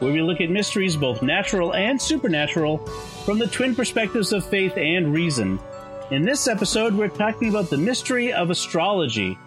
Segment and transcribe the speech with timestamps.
[0.00, 2.78] where we look at mysteries both natural and supernatural
[3.24, 5.60] from the twin perspectives of faith and reason.
[6.10, 9.38] In this episode, we're talking about the mystery of astrology.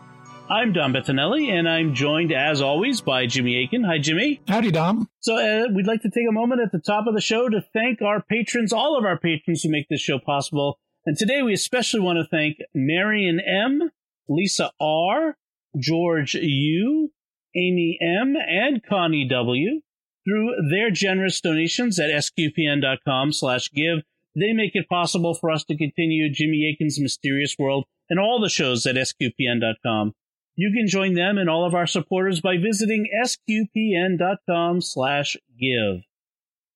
[0.49, 3.83] I'm Dom Bettinelli, and I'm joined, as always, by Jimmy Akin.
[3.83, 4.41] Hi, Jimmy.
[4.47, 5.09] Howdy, Dom.
[5.19, 7.65] So, uh, we'd like to take a moment at the top of the show to
[7.73, 10.79] thank our patrons, all of our patrons who make this show possible.
[11.05, 13.89] And today we especially want to thank Marion M.,
[14.29, 15.37] Lisa R.,
[15.77, 17.11] George U.,
[17.55, 19.81] Amy M., and Connie W.
[20.25, 23.99] Through their generous donations at sqpn.com slash give,
[24.35, 28.49] they make it possible for us to continue Jimmy Akin's Mysterious World and all the
[28.49, 30.13] shows at sqpn.com.
[30.55, 36.03] You can join them and all of our supporters by visiting sqpn.com slash give.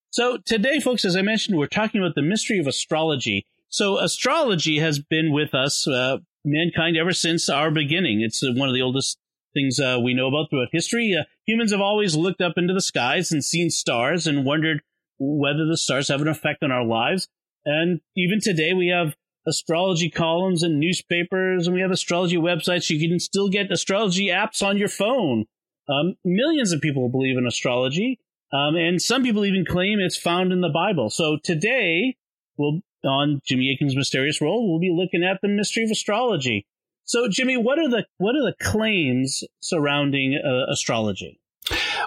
[0.09, 3.45] So today, folks, as I mentioned, we're talking about the mystery of astrology.
[3.69, 8.21] So astrology has been with us uh, mankind ever since our beginning.
[8.21, 9.19] It's one of the oldest
[9.57, 11.15] things uh, we know about throughout history.
[11.19, 14.81] Uh, humans have always looked up into the skies and seen stars and wondered
[15.19, 17.27] whether the stars have an effect on our lives.
[17.65, 19.15] And even today, we have
[19.47, 22.89] astrology columns and newspapers, and we have astrology websites.
[22.89, 25.45] You can still get astrology apps on your phone.
[25.89, 28.19] Um, millions of people believe in astrology,
[28.53, 31.09] um, and some people even claim it's found in the Bible.
[31.09, 32.17] So today,
[32.57, 36.65] we'll on Jimmy Akin's Mysterious World, we'll be looking at the mystery of astrology.
[37.07, 41.39] So, Jimmy, what are the what are the claims surrounding uh, astrology?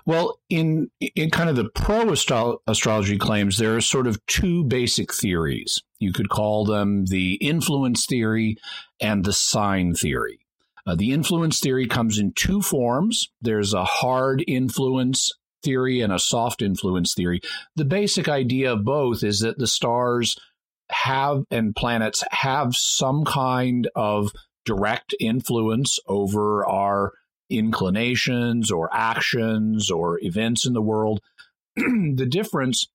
[0.04, 5.12] Well, in in kind of the pro astrology claims, there are sort of two basic
[5.12, 5.82] theories.
[5.98, 8.56] You could call them the influence theory
[9.00, 10.40] and the sign theory.
[10.86, 13.30] Uh, the influence theory comes in two forms.
[13.40, 15.30] There's a hard influence
[15.62, 17.40] theory and a soft influence theory.
[17.76, 20.36] The basic idea of both is that the stars
[20.90, 24.32] have and planets have some kind of
[24.64, 27.12] direct influence over our
[27.48, 31.20] inclinations or actions or events in the world.
[31.76, 32.86] the difference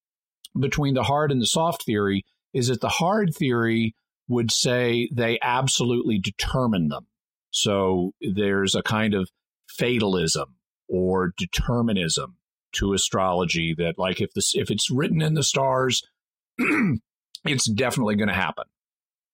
[0.58, 3.94] between the hard and the soft theory is that the hard theory
[4.28, 7.08] would say they absolutely determine them.
[7.52, 9.30] So there's a kind of
[9.68, 10.56] fatalism
[10.88, 12.38] or determinism
[12.74, 16.04] to astrology that like if this if it's written in the stars
[17.46, 18.66] it's definitely going to happen.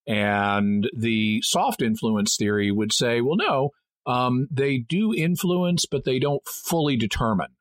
[0.08, 3.70] And the soft influence theory would say, well, no,
[4.06, 7.56] um, they do influence, but they don't fully determine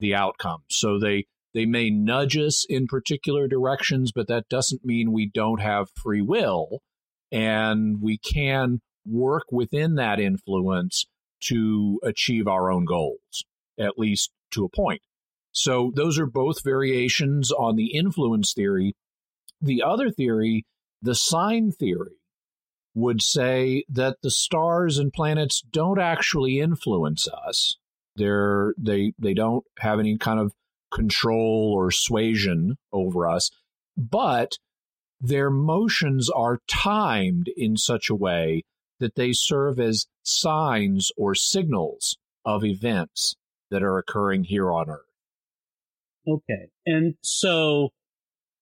[0.00, 0.62] the outcome.
[0.68, 5.60] So they they may nudge us in particular directions, but that doesn't mean we don't
[5.60, 6.80] have free will,
[7.30, 11.06] and we can work within that influence
[11.44, 13.44] to achieve our own goals,
[13.78, 15.02] at least to a point.
[15.52, 18.94] So those are both variations on the influence theory
[19.64, 20.64] the other theory,
[21.04, 22.16] the sign theory,
[22.94, 27.76] would say that the stars and planets don't actually influence us.
[28.16, 30.52] They're, they they don't have any kind of
[30.92, 33.50] control or suasion over us,
[33.96, 34.56] but
[35.20, 38.62] their motions are timed in such a way
[39.00, 43.34] that they serve as signs or signals of events
[43.70, 45.00] that are occurring here on Earth.
[46.26, 46.68] Okay.
[46.86, 47.90] And so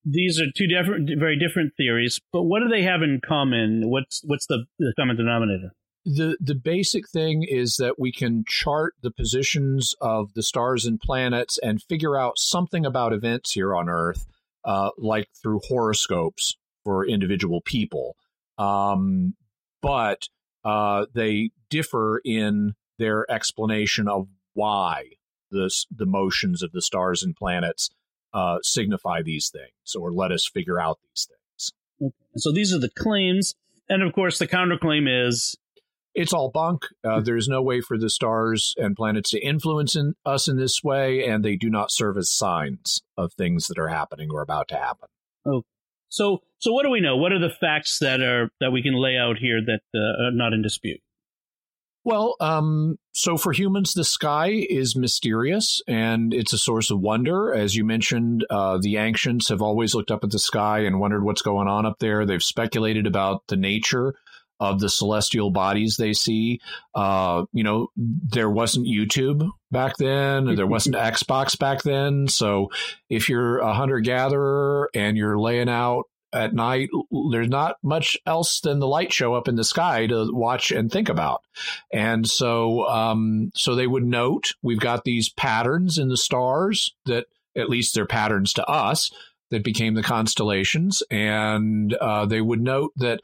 [0.04, 2.20] these are two different, very different theories.
[2.32, 3.90] But what do they have in common?
[3.90, 5.72] What's what's the, the common denominator?
[6.04, 11.00] The the basic thing is that we can chart the positions of the stars and
[11.00, 14.26] planets and figure out something about events here on Earth,
[14.64, 18.16] uh, like through horoscopes for individual people.
[18.58, 19.34] Um,
[19.80, 20.28] but
[20.64, 25.10] uh, they differ in their explanation of why
[25.52, 27.90] the the motions of the stars and planets
[28.34, 31.72] uh, signify these things or let us figure out these things.
[32.02, 32.14] Okay.
[32.36, 33.54] So these are the claims.
[33.88, 35.56] And of course, the counterclaim is
[36.14, 36.86] it's all bunk.
[37.04, 37.24] Uh, hmm.
[37.24, 41.24] there's no way for the stars and planets to influence in, us in this way,
[41.24, 44.76] and they do not serve as signs of things that are happening or about to
[44.76, 45.08] happen.
[45.46, 45.62] Oh,
[46.08, 47.16] so so what do we know?
[47.16, 50.30] What are the facts that are that we can lay out here that uh, are
[50.30, 51.00] not in dispute?
[52.04, 57.54] Well, um, so for humans, the sky is mysterious and it's a source of wonder.
[57.54, 61.22] As you mentioned, uh, the ancients have always looked up at the sky and wondered
[61.22, 62.26] what's going on up there.
[62.26, 64.14] They've speculated about the nature
[64.58, 66.60] of the celestial bodies they see.
[66.94, 72.28] Uh, you know, there wasn't YouTube back then, there wasn't Xbox back then.
[72.28, 72.70] So
[73.10, 76.88] if you're a hunter gatherer and you're laying out at night,
[77.30, 80.90] there's not much else than the light show up in the sky to watch and
[80.90, 81.42] think about.
[81.92, 87.26] And so, um, so they would note we've got these patterns in the stars that
[87.56, 89.10] at least they're patterns to us
[89.50, 91.02] that became the constellations.
[91.10, 93.20] And uh, they would note that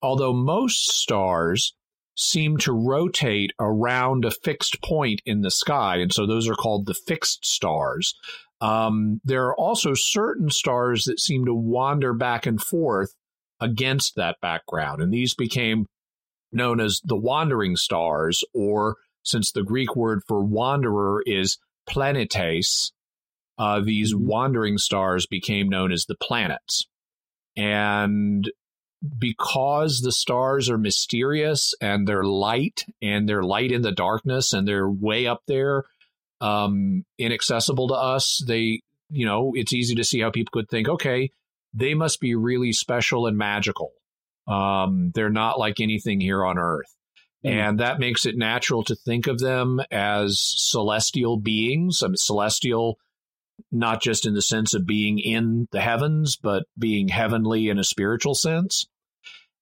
[0.00, 1.74] although most stars
[2.16, 6.86] seem to rotate around a fixed point in the sky, and so those are called
[6.86, 8.14] the fixed stars.
[8.60, 13.14] Um, there are also certain stars that seem to wander back and forth
[13.60, 15.86] against that background, and these became
[16.52, 21.58] known as the wandering stars, or since the Greek word for wanderer is
[21.88, 22.90] planetes,
[23.58, 24.26] uh, these mm-hmm.
[24.26, 26.86] wandering stars became known as the planets.
[27.56, 28.50] And
[29.18, 34.66] because the stars are mysterious and they're light and they're light in the darkness and
[34.66, 35.84] they're way up there,
[36.40, 38.80] um, inaccessible to us, they,
[39.10, 41.30] you know, it's easy to see how people could think, okay,
[41.74, 43.90] they must be really special and magical.
[44.46, 46.94] Um, they're not like anything here on Earth.
[47.44, 47.50] Mm.
[47.50, 52.02] And that makes it natural to think of them as celestial beings.
[52.02, 52.98] I mean, celestial
[53.72, 57.84] not just in the sense of being in the heavens, but being heavenly in a
[57.84, 58.86] spiritual sense.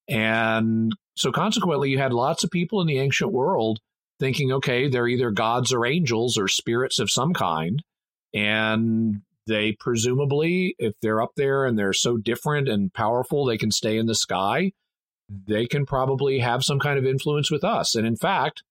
[0.08, 3.80] And so, consequently, you had lots of people in the ancient world
[4.18, 7.82] thinking, okay, they're either gods or angels or spirits of some kind.
[8.34, 13.70] And they presumably, if they're up there and they're so different and powerful, they can
[13.70, 14.72] stay in the sky,
[15.28, 17.94] they can probably have some kind of influence with us.
[17.94, 18.62] And in fact,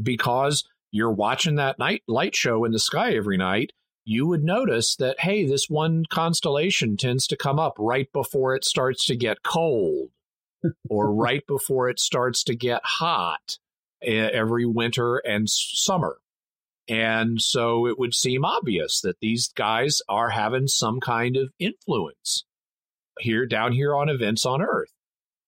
[0.00, 3.72] because you're watching that night light show in the sky every night,
[4.04, 8.64] you would notice that, hey, this one constellation tends to come up right before it
[8.64, 10.08] starts to get cold
[10.88, 13.58] or right before it starts to get hot
[14.02, 16.18] every winter and summer.
[16.88, 22.44] And so it would seem obvious that these guys are having some kind of influence
[23.20, 24.92] here, down here on events on Earth.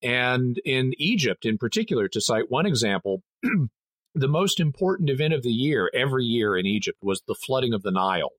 [0.02, 3.23] And in Egypt, in particular, to cite one example,
[4.14, 7.82] the most important event of the year, every year in Egypt, was the flooding of
[7.82, 8.32] the Nile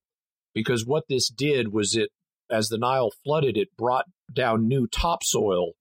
[0.53, 2.09] because what this did was it,
[2.49, 5.71] as the Nile flooded, it brought down new topsoil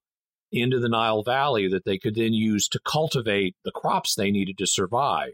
[0.52, 4.58] into the Nile Valley that they could then use to cultivate the crops they needed
[4.58, 5.32] to survive.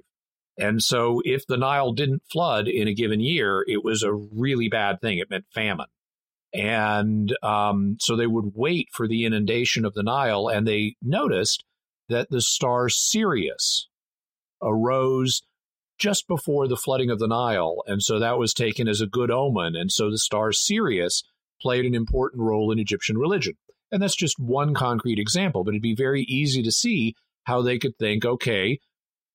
[0.59, 4.69] And so, if the Nile didn't flood in a given year, it was a really
[4.69, 5.19] bad thing.
[5.19, 5.87] It meant famine.
[6.55, 11.65] And um, so they would wait for the inundation of the Nile, and they noticed
[12.09, 13.89] that the star Sirius
[14.63, 15.43] arose
[15.99, 17.83] just before the flooding of the Nile.
[17.87, 19.77] And so that was taken as a good omen.
[19.77, 21.23] And so the star Sirius
[21.61, 23.55] played an important role in Egyptian religion.
[23.93, 27.79] And that's just one concrete example, but it'd be very easy to see how they
[27.79, 28.81] could think, okay,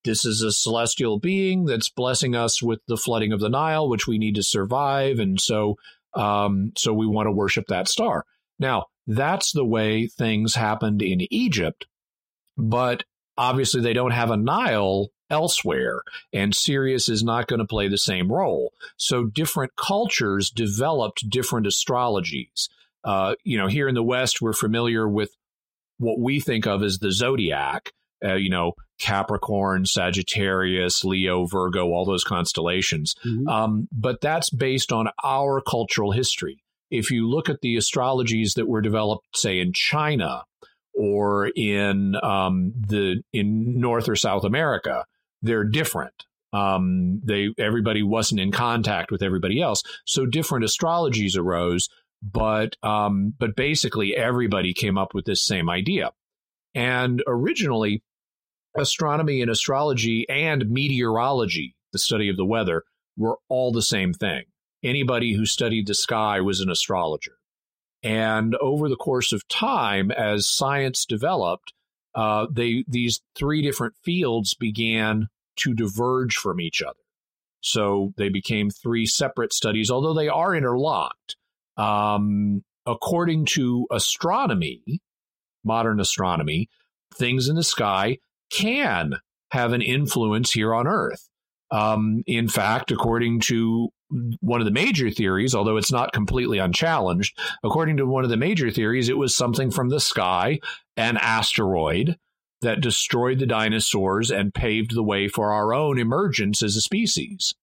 [0.04, 4.08] this is a celestial being that's blessing us with the flooding of the Nile, which
[4.08, 5.20] we need to survive.
[5.20, 5.76] And so,
[6.14, 8.26] um, so we want to worship that star.
[8.60, 11.88] Now, that's the way things happened in Egypt,
[12.58, 13.04] but
[13.38, 16.02] obviously they don't have a Nile elsewhere,
[16.34, 18.74] and Sirius is not going to play the same role.
[18.98, 22.68] So different cultures developed different astrologies.
[23.04, 25.32] Uh, you know, here in the West, we're familiar with
[25.98, 27.92] what we think of as the zodiac.
[28.24, 33.16] Uh, you know, Capricorn, Sagittarius, Leo, Virgo, all those constellations.
[33.26, 33.48] Mm-hmm.
[33.48, 36.64] Um, but that's based on our cultural history.
[36.92, 40.44] If you look at the astrologies that were developed, say, in China
[40.94, 45.06] or in um, the in North or South America,
[45.42, 46.26] they're different.
[46.54, 51.88] Um, they everybody wasn't in contact with everybody else, so different astrologies arose.
[52.22, 56.12] But um, but basically, everybody came up with this same idea.
[56.76, 58.04] And originally,
[58.78, 62.84] astronomy and astrology and meteorology, the study of the weather,
[63.18, 64.44] were all the same thing.
[64.84, 67.38] Anybody who studied the sky was an astrologer.
[68.04, 71.74] And over the course of time, as science developed,
[72.16, 77.00] uh, they these three different fields began to diverge from each other.
[77.62, 81.36] So they became three separate studies, although they are interlocked.
[81.78, 85.02] Um, according to astronomy,
[85.64, 86.70] modern astronomy,
[87.16, 88.18] things in the sky
[88.52, 89.16] can
[89.52, 91.28] have an influence here on Earth.
[91.72, 93.90] Um, in fact, according to
[94.42, 98.38] one of the major theories, although it's not completely unchallenged, according to one of the
[98.38, 100.60] major theories, it was something from the sky,
[100.98, 102.18] an asteroid
[102.62, 107.54] that destroyed the dinosaurs and paved the way for our own emergence as a species.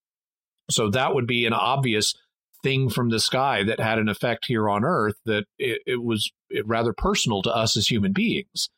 [0.71, 2.15] So that would be an obvious
[2.62, 6.31] thing from the sky that had an effect here on Earth that it, it was
[6.65, 8.69] rather personal to us as human beings.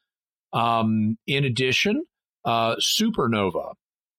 [0.53, 2.05] Um, in addition,
[2.45, 3.75] uh, supernova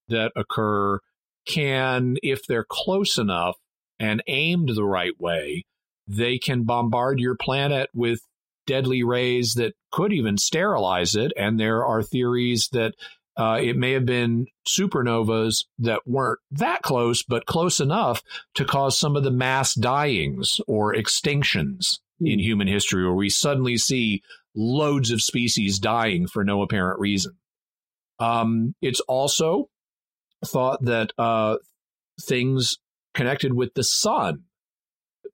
[0.08, 0.98] that occur
[1.46, 3.56] can, if they're close enough
[3.98, 5.64] and aimed the right way,
[6.06, 8.20] they can bombard your planet with
[8.66, 11.32] deadly rays that could even sterilize it.
[11.36, 12.94] And there are theories that
[13.36, 18.22] uh, it may have been supernovas that weren't that close, but close enough
[18.54, 22.44] to cause some of the mass dyings or extinctions in hmm.
[22.44, 24.22] human history, where we suddenly see
[24.54, 27.32] loads of species dying for no apparent reason.
[28.18, 29.68] Um, it's also
[30.44, 31.56] thought that uh,
[32.20, 32.76] things
[33.14, 34.42] connected with the sun,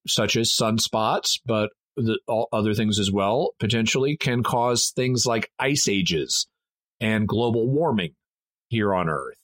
[0.06, 2.18] such as sunspots, but the,
[2.52, 6.46] other things as well, potentially can cause things like ice ages
[7.00, 8.14] and global warming
[8.68, 9.38] here on Earth.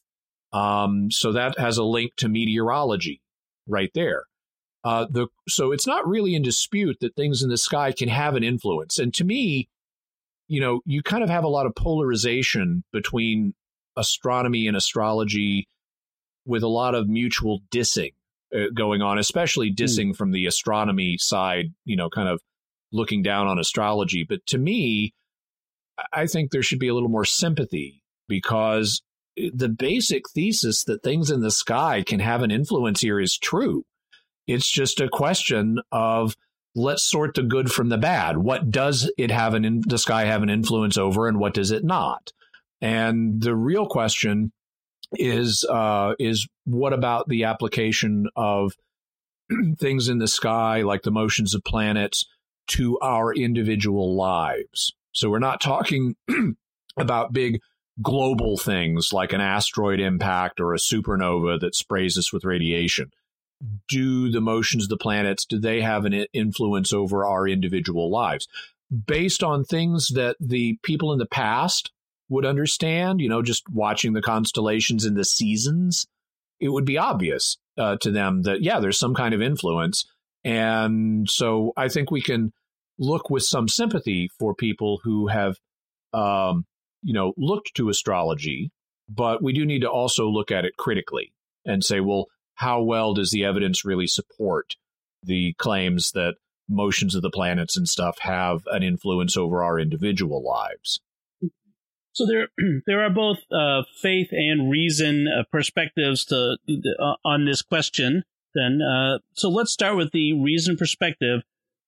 [0.52, 3.20] Um, so that has a link to meteorology
[3.66, 4.25] right there.
[4.84, 8.37] Uh, the so it's not really in dispute that things in the sky can have
[8.37, 8.99] an influence.
[8.99, 9.68] And to me,
[10.46, 13.54] you know, you kind of have a lot of polarization between
[13.96, 15.66] astronomy and astrology,
[16.44, 18.12] with a lot of mutual dissing
[18.54, 19.82] uh, going on, especially hmm.
[19.82, 20.16] dissing mm.
[20.16, 21.73] from the astronomy side.
[21.87, 22.42] You know, kind of
[22.92, 24.25] looking down on astrology.
[24.28, 25.14] But to me,
[26.13, 29.03] I think there should be a little more sympathy because
[29.37, 33.85] the basic thesis that things in the sky can have an influence here is true.
[34.47, 36.37] It's just a question of
[36.75, 38.39] let's sort the good from the bad.
[38.39, 41.71] What does it have an in, the sky have an influence over, and what does
[41.71, 42.33] it not?
[42.81, 44.53] And the real question
[45.13, 48.73] is uh, is what about the application of
[49.79, 52.27] things in the sky, like the motions of planets,
[52.69, 54.95] to our individual lives?
[55.14, 56.16] So we're not talking
[56.99, 57.61] about big
[58.02, 63.12] global things like an asteroid impact or a supernova that sprays us with radiation.
[63.88, 68.49] Do the motions of the planets, do they have an influence over our individual lives?
[69.06, 71.92] Based on things that the people in the past
[72.28, 76.06] would understand, you know, just watching the constellations and the seasons,
[76.61, 80.04] it would be obvious uh, to them that, yeah, there's some kind of influence.
[80.42, 82.52] And so I think we can
[82.99, 85.57] look with some sympathy for people who have,
[86.13, 86.65] um,
[87.03, 88.71] you know, looked to astrology,
[89.09, 91.33] but we do need to also look at it critically
[91.65, 94.77] and say, well, how well does the evidence really support
[95.23, 96.35] the claims that
[96.69, 101.01] motions of the planets and stuff have an influence over our individual lives?
[102.13, 102.49] So there,
[102.87, 108.23] there are both uh, faith and reason uh, perspectives to uh, on this question.
[108.55, 111.43] Then, uh, so let's start with the reason perspective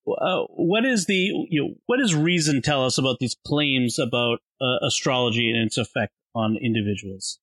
[0.06, 4.38] uh, what is the you know, what does reason tell us about these claims about
[4.60, 7.38] uh, astrology and its effect on individuals?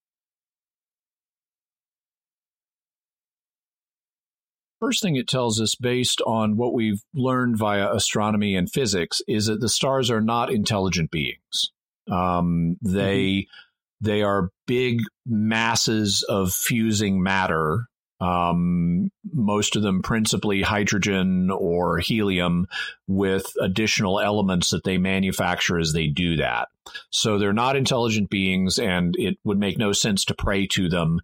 [4.80, 9.46] First thing it tells us, based on what we've learned via astronomy and physics, is
[9.46, 11.70] that the stars are not intelligent beings.
[12.10, 14.06] Um, they mm-hmm.
[14.06, 17.86] they are big masses of fusing matter
[18.20, 22.66] um, most of them principally hydrogen or helium
[23.06, 26.68] with additional elements that they manufacture as they do that.
[27.10, 31.20] So they're not intelligent beings, and it would make no sense to pray to them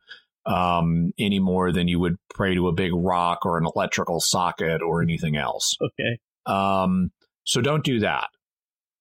[0.47, 4.83] um, any more than you would pray to a big rock or an electrical socket
[4.83, 5.77] or anything else.
[5.81, 6.19] Okay.
[6.47, 7.13] Um,
[7.45, 8.29] so don't do that.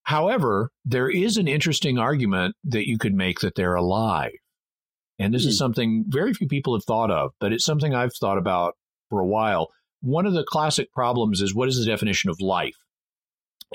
[0.04, 4.34] However, there is an interesting argument that you could make that they're alive.
[5.20, 5.50] And this mm.
[5.50, 5.64] is hmm.
[5.64, 8.76] something very few people have thought of, but it's something I've thought about
[9.10, 9.70] for a while.
[10.02, 12.78] One of the classic problems is what is the definition of life?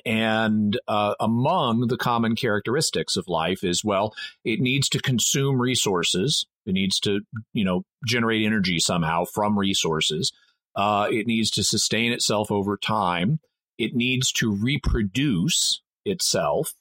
[0.05, 4.13] And uh, among the common characteristics of life is well,
[4.45, 6.47] it needs to consume resources.
[6.67, 7.21] It needs to,
[7.53, 10.33] you know, generate energy somehow from resources.
[10.75, 13.39] Uh, it needs to sustain itself over time.
[13.79, 16.75] It needs to reproduce itself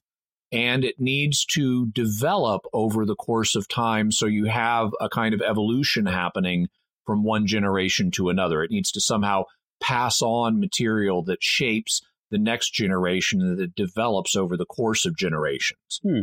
[0.53, 5.33] and it needs to develop over the course of time so you have a kind
[5.33, 6.67] of evolution happening
[7.05, 8.63] from one generation to another.
[8.63, 9.45] It needs to somehow
[9.81, 15.99] pass on material that shapes the next generation that develops over the course of generations.
[16.03, 16.21] Hmm.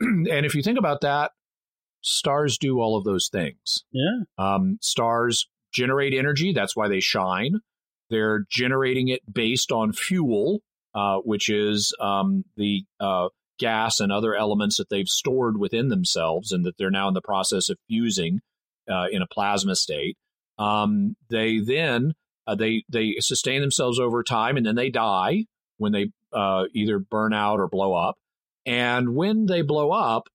[0.00, 1.32] and if you think about that,
[2.00, 3.84] stars do all of those things.
[3.90, 4.22] Yeah.
[4.38, 6.52] Um, stars generate energy.
[6.52, 7.60] That's why they shine.
[8.08, 10.60] They're generating it based on fuel
[10.94, 16.52] uh, which is um, the uh, gas and other elements that they've stored within themselves
[16.52, 18.40] and that they're now in the process of fusing
[18.90, 20.16] uh, in a plasma state.
[20.58, 22.14] Um, they then
[22.46, 25.44] uh, they they sustain themselves over time and then they die
[25.78, 28.16] when they uh, either burn out or blow up.
[28.66, 30.28] And when they blow up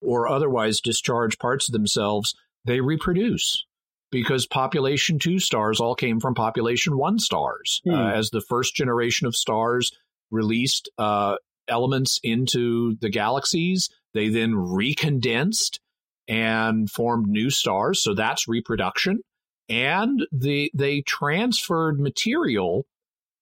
[0.00, 2.34] or otherwise discharge parts of themselves,
[2.64, 3.64] they reproduce
[4.12, 7.80] because population two stars all came from population one stars.
[7.84, 7.94] Hmm.
[7.94, 9.90] Uh, as the first generation of stars
[10.30, 11.36] released uh,
[11.68, 13.88] elements into the galaxies.
[14.14, 15.78] They then recondensed
[16.28, 18.02] and formed new stars.
[18.02, 19.20] So that's reproduction.
[19.68, 22.86] And the, they transferred material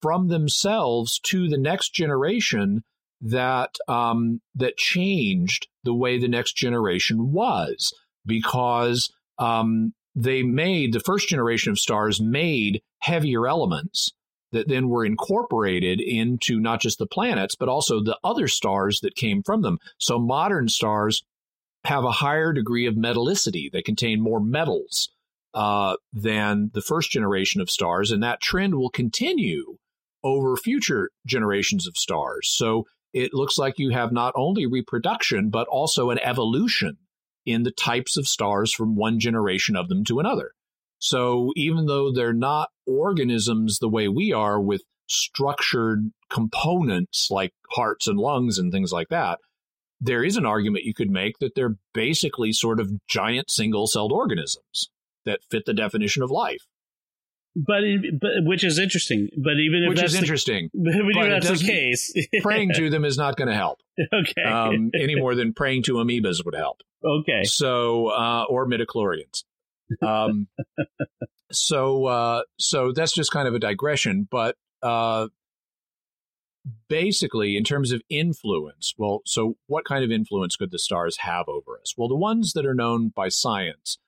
[0.00, 2.82] from themselves to the next generation
[3.22, 7.92] that um, that changed the way the next generation was
[8.24, 14.10] because um, they made the first generation of stars made heavier elements
[14.52, 19.14] that then were incorporated into not just the planets but also the other stars that
[19.14, 19.78] came from them.
[19.98, 21.22] So modern stars
[21.84, 25.08] have a higher degree of metallicity; they contain more metals
[25.54, 29.76] uh, than the first generation of stars, and that trend will continue
[30.22, 32.50] over future generations of stars.
[32.52, 36.98] So it looks like you have not only reproduction, but also an evolution
[37.46, 40.52] in the types of stars from one generation of them to another.
[40.98, 48.06] So even though they're not organisms the way we are with structured components like hearts
[48.06, 49.38] and lungs and things like that,
[50.00, 54.12] there is an argument you could make that they're basically sort of giant single celled
[54.12, 54.90] organisms
[55.24, 56.66] that fit the definition of life.
[57.56, 57.82] But,
[58.20, 59.28] but which is interesting.
[59.36, 62.14] But even if which that's is the, interesting, but even if it that's the case,
[62.42, 63.80] praying to them is not going to help
[64.14, 66.82] okay, um, any more than praying to amoebas would help.
[67.04, 69.44] okay, So, uh, or midichlorians.
[70.02, 70.46] Um,
[71.50, 74.28] so, uh, so that's just kind of a digression.
[74.30, 75.28] But uh,
[76.88, 81.48] basically, in terms of influence, well, so what kind of influence could the stars have
[81.48, 81.94] over us?
[81.96, 83.98] Well, the ones that are known by science,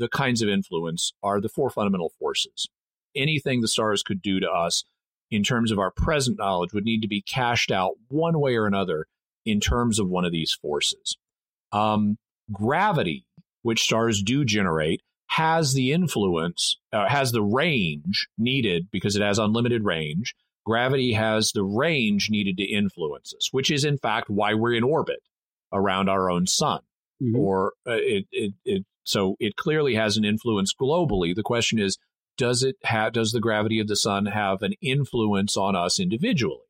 [0.00, 2.68] the kinds of influence are the four fundamental forces.
[3.14, 4.84] Anything the stars could do to us
[5.30, 8.66] in terms of our present knowledge would need to be cashed out one way or
[8.66, 9.06] another
[9.44, 11.16] in terms of one of these forces.
[11.70, 12.16] Um,
[12.50, 13.26] gravity,
[13.62, 19.38] which stars do generate, has the influence, uh, has the range needed because it has
[19.38, 20.34] unlimited range.
[20.64, 24.82] Gravity has the range needed to influence us, which is in fact why we're in
[24.82, 25.20] orbit
[25.72, 26.80] around our own sun.
[27.22, 27.36] Mhm.
[27.36, 31.34] Or uh, it, it, it, so it clearly has an influence globally.
[31.34, 31.98] The question is,
[32.36, 36.64] does it have, does the gravity of the sun have an influence on us individually?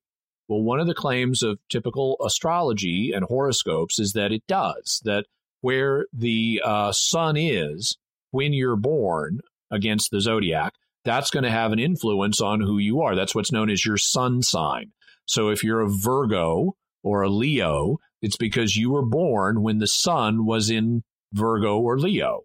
[0.49, 5.27] Well, one of the claims of typical astrology and horoscopes is that it does, that
[5.61, 7.97] where the uh, sun is
[8.33, 9.41] when you're born
[9.71, 13.15] against the zodiac, that's going to have an influence on who you are.
[13.15, 14.93] That's what's known as your sun sign.
[15.25, 19.87] So if you're a Virgo or a Leo, it's because you were born when the
[19.87, 22.43] sun was in Virgo or Leo.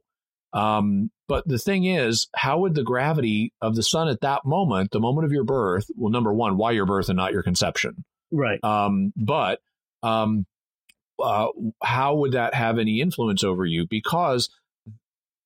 [0.54, 4.92] Um, but the thing is, how would the gravity of the sun at that moment,
[4.92, 8.06] the moment of your birth, well, number one, why your birth and not your conception?
[8.32, 8.64] right.
[8.64, 9.60] Um, but
[10.04, 10.46] um,
[11.22, 11.48] uh,
[11.84, 13.88] how would that have any influence over you?
[13.88, 14.50] Because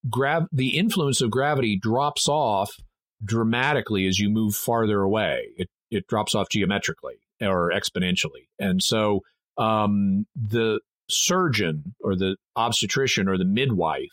[0.10, 2.75] grav- the influence of gravity drops off
[3.23, 5.49] dramatically as you move farther away.
[5.58, 9.21] It it drops off geometrically or exponentially, and so
[9.58, 14.10] um, the surgeon or the obstetrician or the midwife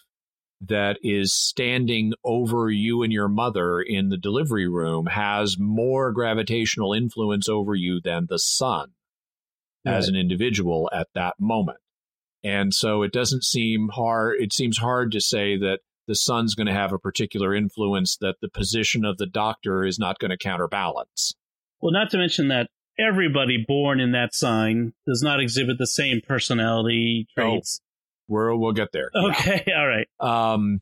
[0.61, 6.93] that is standing over you and your mother in the delivery room has more gravitational
[6.93, 8.93] influence over you than the sun
[9.85, 11.79] as an individual at that moment.
[12.43, 16.67] And so it doesn't seem hard, it seems hard to say that the sun's going
[16.67, 20.37] to have a particular influence that the position of the doctor is not going to
[20.37, 21.35] counterbalance.
[21.81, 26.21] Well, not to mention that everybody born in that sign does not exhibit the same
[26.27, 27.81] personality Oh, traits.
[28.29, 29.11] We're, we'll get there.
[29.15, 29.29] Yeah.
[29.29, 30.09] Okay, all right.
[30.21, 30.81] Um,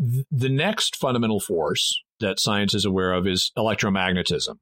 [0.00, 4.56] th- the next fundamental force that science is aware of is electromagnetism.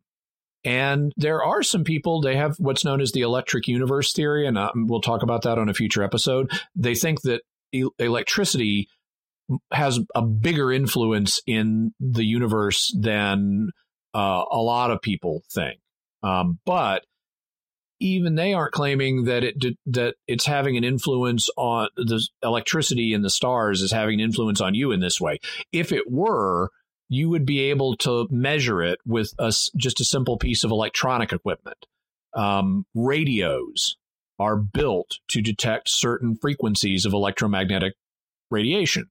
[0.64, 4.59] And there are some people, they have what's known as the electric universe theory, and
[4.59, 6.51] uh, we'll talk about that on a future episode.
[6.75, 8.88] They think that e- electricity
[9.73, 13.71] has a bigger influence in the universe than
[14.14, 15.81] uh, a lot of people think.
[16.22, 17.04] Um, but
[18.00, 23.22] even they aren't claiming that it that it's having an influence on the electricity in
[23.22, 25.38] the stars is having an influence on you in this way.
[25.72, 26.70] If it were,
[27.09, 31.33] you would be able to measure it with a just a simple piece of electronic
[31.33, 31.87] equipment.
[32.35, 33.96] Um, radios
[34.38, 37.94] are built to detect certain frequencies of electromagnetic
[38.50, 39.11] radiation.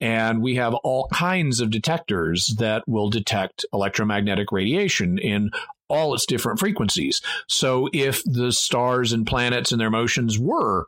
[0.00, 5.50] And we have all kinds of detectors that will detect electromagnetic radiation in
[5.88, 7.20] all its different frequencies.
[7.48, 10.86] So if the stars and planets and their motions were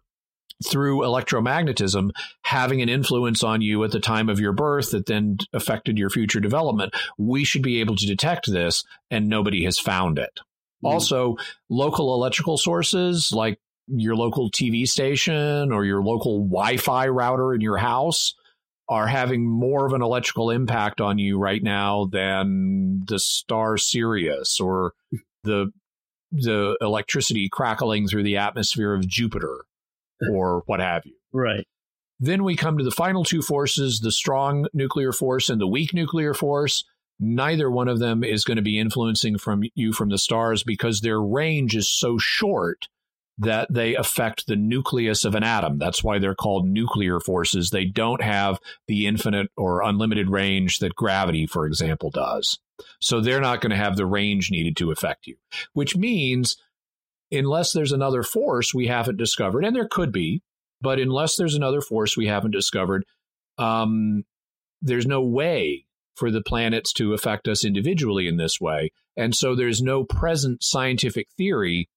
[0.66, 2.10] through electromagnetism
[2.42, 6.10] having an influence on you at the time of your birth that then affected your
[6.10, 10.40] future development, we should be able to detect this and nobody has found it.
[10.82, 10.86] Hmm.
[10.86, 11.36] Also,
[11.68, 17.60] local electrical sources like your local TV station or your local Wi Fi router in
[17.60, 18.34] your house
[18.90, 24.58] are having more of an electrical impact on you right now than the star Sirius
[24.60, 24.92] or
[25.44, 25.70] the
[26.32, 29.64] the electricity crackling through the atmosphere of Jupiter
[30.30, 31.14] or what have you.
[31.32, 31.66] Right.
[32.18, 35.94] Then we come to the final two forces the strong nuclear force and the weak
[35.94, 36.84] nuclear force.
[37.18, 41.00] Neither one of them is going to be influencing from you from the stars because
[41.00, 42.88] their range is so short
[43.40, 45.78] that they affect the nucleus of an atom.
[45.78, 47.70] That's why they're called nuclear forces.
[47.70, 52.58] They don't have the infinite or unlimited range that gravity, for example, does.
[53.00, 55.36] So they're not going to have the range needed to affect you,
[55.72, 56.56] which means
[57.32, 60.42] unless there's another force we haven't discovered, and there could be,
[60.82, 63.06] but unless there's another force we haven't discovered,
[63.56, 64.24] um,
[64.82, 68.90] there's no way for the planets to affect us individually in this way.
[69.16, 71.88] And so there's no present scientific theory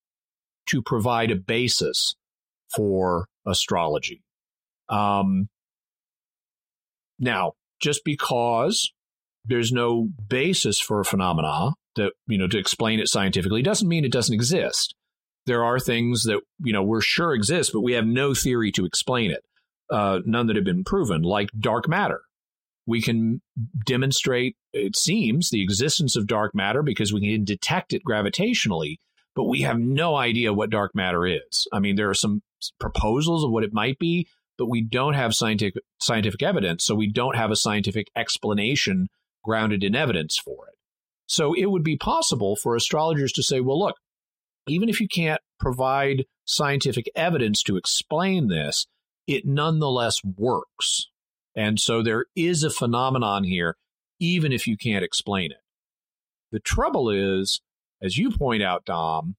[0.67, 2.15] to provide a basis
[2.75, 4.23] for astrology.
[4.89, 5.49] Um,
[7.19, 8.91] now, just because
[9.45, 14.05] there's no basis for a phenomena that you know to explain it scientifically doesn't mean
[14.05, 14.95] it doesn't exist.
[15.45, 18.85] There are things that you know we're sure exist, but we have no theory to
[18.85, 19.43] explain it.
[19.89, 22.21] Uh, none that have been proven, like dark matter.
[22.85, 23.41] We can
[23.85, 28.97] demonstrate, it seems, the existence of dark matter because we can detect it gravitationally,
[29.35, 31.67] but we have no idea what dark matter is.
[31.71, 32.41] I mean, there are some
[32.79, 37.11] proposals of what it might be, but we don't have scientific scientific evidence, so we
[37.11, 39.07] don't have a scientific explanation
[39.43, 40.75] grounded in evidence for it.
[41.25, 43.95] So it would be possible for astrologers to say, well, look,
[44.67, 48.85] even if you can't provide scientific evidence to explain this,
[49.27, 51.07] it nonetheless works.
[51.55, 53.77] And so there is a phenomenon here,
[54.19, 55.57] even if you can't explain it.
[56.51, 57.61] The trouble is
[58.03, 59.35] as you point out, Dom,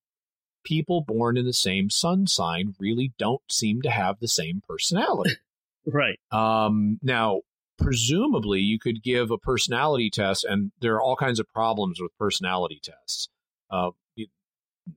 [0.64, 5.36] people born in the same sun sign really don't seem to have the same personality.
[5.86, 6.18] right.
[6.32, 7.42] Um, now,
[7.78, 12.16] presumably, you could give a personality test, and there are all kinds of problems with
[12.18, 13.28] personality tests.
[13.70, 13.90] Uh,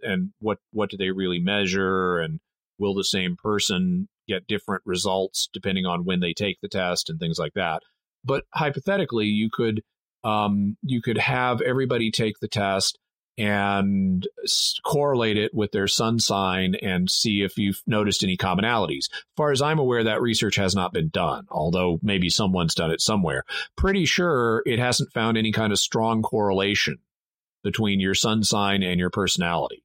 [0.02, 2.20] and what what do they really measure?
[2.20, 2.40] And
[2.78, 7.20] will the same person get different results depending on when they take the test and
[7.20, 7.84] things like that?
[8.24, 9.82] But hypothetically, you could
[10.24, 12.98] um, you could have everybody take the test
[13.38, 14.28] and
[14.84, 19.10] correlate it with their sun sign and see if you've noticed any commonalities.
[19.12, 22.92] As far as I'm aware, that research has not been done, although maybe someone's done
[22.92, 23.44] it somewhere.
[23.76, 26.98] Pretty sure it hasn't found any kind of strong correlation
[27.64, 29.84] between your sun sign and your personality.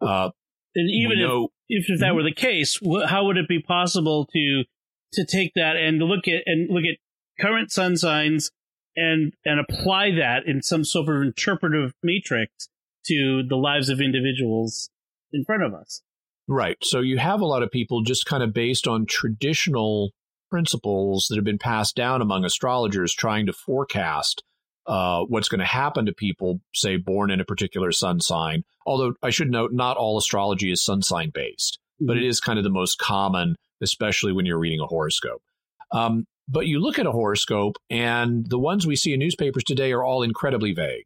[0.00, 0.30] Uh,
[0.74, 2.16] and even know, if, if that mm-hmm.
[2.16, 4.64] were the case, how would it be possible to
[5.14, 6.98] to take that and look at and look at
[7.40, 8.50] current sun signs
[8.96, 12.68] and and apply that in some sort of interpretive matrix
[13.06, 14.90] to the lives of individuals
[15.32, 16.02] in front of us.
[16.48, 16.76] Right.
[16.82, 20.12] So you have a lot of people just kind of based on traditional
[20.50, 24.42] principles that have been passed down among astrologers trying to forecast
[24.86, 28.64] uh, what's going to happen to people, say, born in a particular sun sign.
[28.84, 32.06] Although I should note, not all astrology is sun sign based, mm-hmm.
[32.06, 35.42] but it is kind of the most common, especially when you're reading a horoscope.
[35.92, 39.92] Um, but you look at a horoscope, and the ones we see in newspapers today
[39.92, 41.04] are all incredibly vague.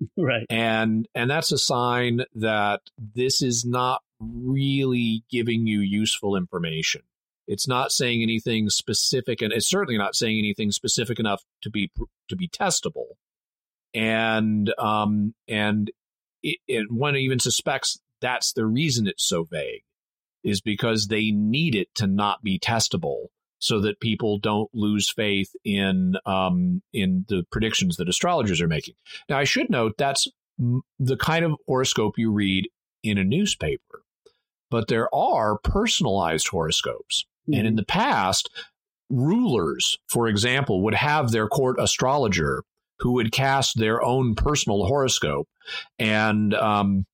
[0.16, 0.46] right.
[0.48, 7.02] And and that's a sign that this is not really giving you useful information.
[7.46, 11.90] It's not saying anything specific and it's certainly not saying anything specific enough to be
[12.28, 13.16] to be testable.
[13.92, 15.90] And um and
[16.42, 19.82] it, it, one even suspects that's the reason it's so vague
[20.42, 23.26] is because they need it to not be testable
[23.60, 28.94] so that people don't lose faith in um, in the predictions that astrologers are making.
[29.28, 30.26] Now, I should note that's
[30.98, 32.68] the kind of horoscope you read
[33.02, 34.02] in a newspaper,
[34.70, 37.58] but there are personalized horoscopes, mm-hmm.
[37.58, 37.76] and in mm-hmm.
[37.78, 38.50] the past,
[39.10, 42.64] rulers, for example, would have their court astrologer
[42.98, 45.48] who would cast their own personal horoscope
[45.98, 47.04] and um,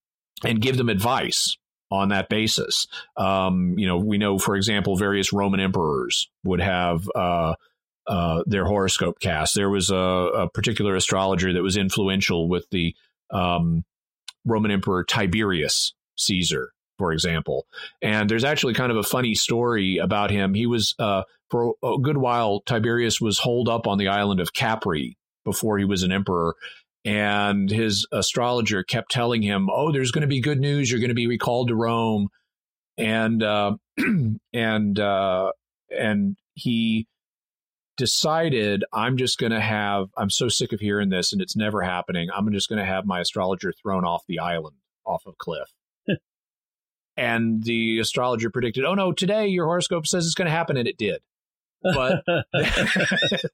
[0.44, 1.56] and give them advice
[1.90, 2.86] on that basis.
[3.16, 7.54] Um, you know, we know, for example, various Roman emperors would have uh,
[8.06, 9.54] uh, their horoscope cast.
[9.54, 12.94] There was a, a, particular astrologer that was influential with the
[13.30, 13.84] um,
[14.44, 17.66] Roman Emperor Tiberius Caesar, for example.
[18.02, 20.54] And there's actually kind of a funny story about him.
[20.54, 24.52] He was, uh, for a good while, Tiberius was holed up on the island of
[24.52, 26.54] Capri before he was an emperor
[27.06, 30.90] and his astrologer kept telling him, "Oh, there's going to be good news.
[30.90, 32.28] You're going to be recalled to Rome,"
[32.98, 33.76] and uh,
[34.52, 35.52] and uh,
[35.88, 37.06] and he
[37.96, 40.08] decided, "I'm just going to have.
[40.18, 42.28] I'm so sick of hearing this, and it's never happening.
[42.34, 45.70] I'm just going to have my astrologer thrown off the island, off a cliff."
[47.16, 50.88] and the astrologer predicted, "Oh no, today your horoscope says it's going to happen," and
[50.88, 51.22] it did.
[51.94, 52.24] But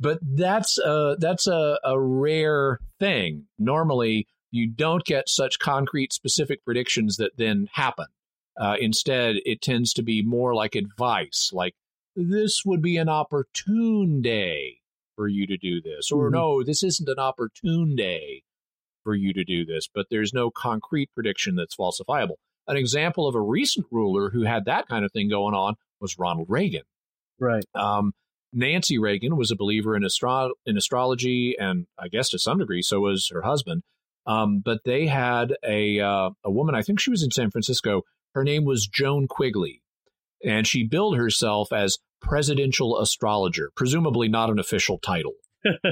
[0.00, 3.46] but that's a that's a, a rare thing.
[3.58, 8.06] Normally, you don't get such concrete, specific predictions that then happen.
[8.58, 11.74] Uh, instead, it tends to be more like advice, like
[12.16, 14.78] this would be an opportune day
[15.14, 16.34] for you to do this, or mm-hmm.
[16.34, 18.42] no, this isn't an opportune day
[19.04, 22.36] for you to do this, but there's no concrete prediction that's falsifiable.
[22.66, 26.18] An example of a recent ruler who had that kind of thing going on was
[26.18, 26.82] Ronald Reagan.
[27.38, 27.64] Right.
[27.74, 28.12] Um,
[28.52, 32.82] Nancy Reagan was a believer in, astro- in astrology, and I guess to some degree,
[32.82, 33.82] so was her husband.
[34.26, 38.02] Um, but they had a uh, a woman, I think she was in San Francisco.
[38.34, 39.82] Her name was Joan Quigley,
[40.44, 45.34] and she billed herself as presidential astrologer, presumably not an official title.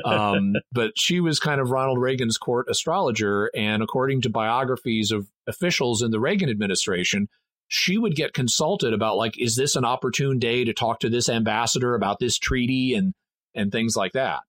[0.04, 5.28] um, but she was kind of Ronald Reagan's court astrologer, and according to biographies of
[5.46, 7.28] officials in the Reagan administration,
[7.68, 11.29] she would get consulted about like, is this an opportune day to talk to this
[11.29, 13.14] ambassador about this treaty and
[13.55, 14.40] and things like that.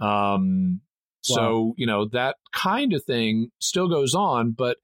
[0.00, 0.80] Um,
[1.28, 1.36] wow.
[1.36, 4.78] so you know that kind of thing still goes on, but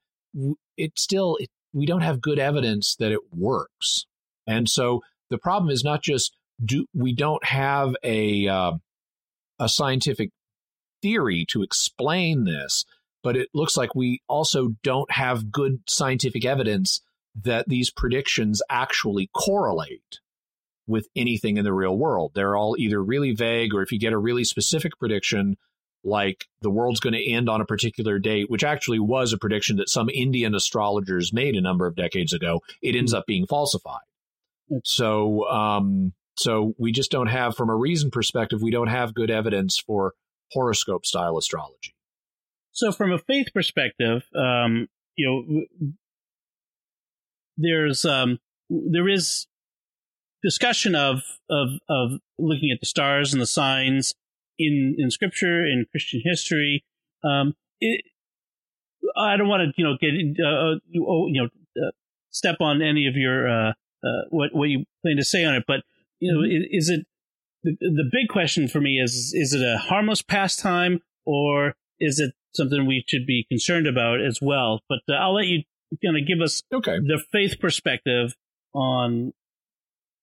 [0.76, 4.06] it still it, we don't have good evidence that it works,
[4.46, 8.72] and so the problem is not just do we don't have a uh,
[9.58, 10.30] a scientific
[11.02, 12.84] theory to explain this,
[13.22, 17.00] but it looks like we also don't have good scientific evidence
[17.42, 20.20] that these predictions actually correlate
[20.86, 22.32] with anything in the real world.
[22.34, 25.56] They're all either really vague or if you get a really specific prediction,
[26.02, 29.76] like the world's going to end on a particular date, which actually was a prediction
[29.76, 34.00] that some Indian astrologers made a number of decades ago, it ends up being falsified.
[34.84, 39.30] So, um, so we just don't have, from a reason perspective, we don't have good
[39.30, 40.14] evidence for
[40.52, 41.94] horoscope style astrology.
[42.72, 45.92] So, from a faith perspective, um, you know,
[47.60, 49.46] there's um, there is
[50.42, 54.14] discussion of of of looking at the stars and the signs
[54.58, 56.84] in in scripture in Christian history.
[57.24, 58.02] Um, it,
[59.16, 60.10] I don't want to you know get
[60.42, 61.48] uh, uh you know
[61.82, 61.90] uh,
[62.30, 63.70] step on any of your uh,
[64.04, 65.82] uh, what what you plan to say on it, but
[66.20, 66.64] you know mm-hmm.
[66.70, 67.06] is it
[67.62, 72.32] the, the big question for me is is it a harmless pastime or is it
[72.54, 74.80] something we should be concerned about as well?
[74.88, 75.62] But uh, I'll let you
[76.02, 76.98] kind to give us okay.
[76.98, 78.34] the faith perspective
[78.74, 79.32] on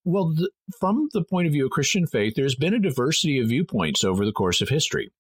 [0.08, 0.50] well, the,
[0.80, 4.26] from the point of view of Christian faith, there's been a diversity of viewpoints over
[4.26, 5.12] the course of history.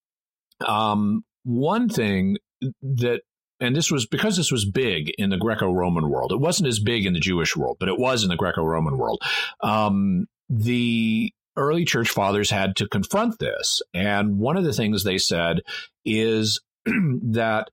[0.65, 2.37] Um, one thing
[2.81, 3.21] that,
[3.59, 6.79] and this was because this was big in the Greco Roman world, it wasn't as
[6.79, 9.21] big in the Jewish world, but it was in the Greco Roman world.
[9.61, 13.81] Um, the early church fathers had to confront this.
[13.93, 15.61] And one of the things they said
[16.05, 17.69] is that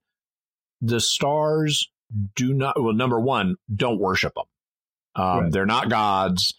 [0.81, 1.89] the stars
[2.35, 4.45] do not, well, number one, don't worship them.
[5.15, 5.51] Um, right.
[5.51, 6.53] They're not gods.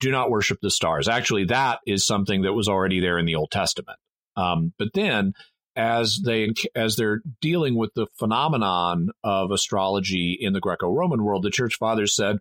[0.00, 1.08] Do not worship the stars.
[1.08, 3.98] Actually, that is something that was already there in the Old Testament.
[4.36, 5.32] Um, but then,
[5.74, 11.50] as they as they're dealing with the phenomenon of astrology in the Greco-Roman world, the
[11.50, 12.38] Church Fathers said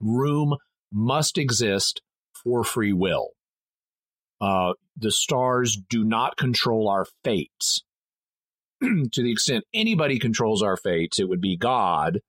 [0.00, 0.56] room
[0.92, 2.00] must exist
[2.32, 3.30] for free will.
[4.40, 7.82] Uh, the stars do not control our fates.
[8.82, 12.20] to the extent anybody controls our fates, it would be God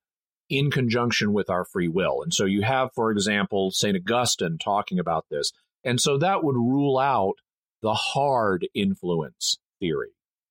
[0.48, 2.22] in conjunction with our free will.
[2.22, 3.96] And so you have, for example, St.
[3.96, 5.52] Augustine talking about this.
[5.84, 7.34] And so that would rule out
[7.82, 10.10] the hard influence theory,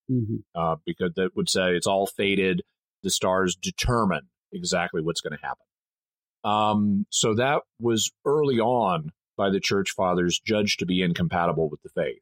[0.10, 0.38] mm-hmm.
[0.56, 2.62] uh, because that would say it's all fated.
[3.04, 5.66] The stars determine exactly what's going to happen.
[6.44, 11.82] Um, so that was early on by the church fathers judged to be incompatible with
[11.84, 12.22] the faith.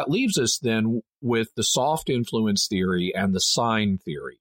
[0.00, 4.40] That leaves us then with the soft influence theory and the sign theory.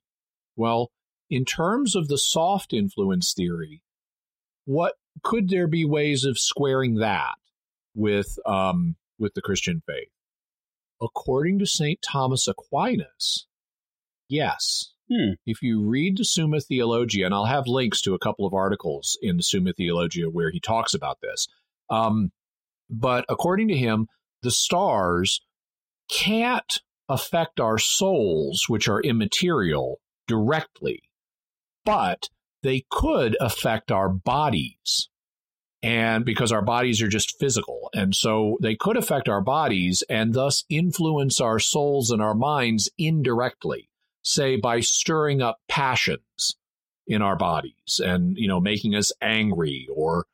[0.55, 0.89] Well,
[1.29, 3.83] in terms of the soft influence theory,
[4.63, 7.35] what could there be ways of squaring that
[7.93, 10.07] with um, with the Christian faith?
[11.01, 13.45] According to Saint Thomas Aquinas,
[14.29, 14.93] yes.
[15.11, 15.33] Hmm.
[15.45, 19.17] If you read the Summa Theologia, and I'll have links to a couple of articles
[19.21, 21.49] in the Summa Theologia where he talks about this,
[21.89, 22.31] um,
[22.89, 24.07] but according to him,
[24.41, 25.41] the stars
[26.09, 31.01] can't affect our souls, which are immaterial, directly,
[31.85, 32.29] but
[32.61, 35.09] they could affect our bodies.
[35.81, 37.89] And because our bodies are just physical.
[37.93, 42.89] And so they could affect our bodies and thus influence our souls and our minds
[42.97, 43.89] indirectly,
[44.21, 46.57] say by stirring up passions
[47.07, 50.25] in our bodies and, you know, making us angry or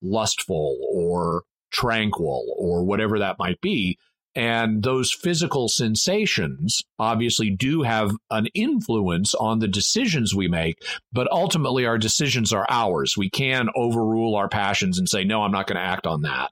[0.00, 3.98] lustful or tranquil or whatever that might be.
[4.36, 10.76] And those physical sensations obviously do have an influence on the decisions we make,
[11.10, 13.14] but ultimately our decisions are ours.
[13.16, 16.50] We can overrule our passions and say, no, I'm not going to act on that.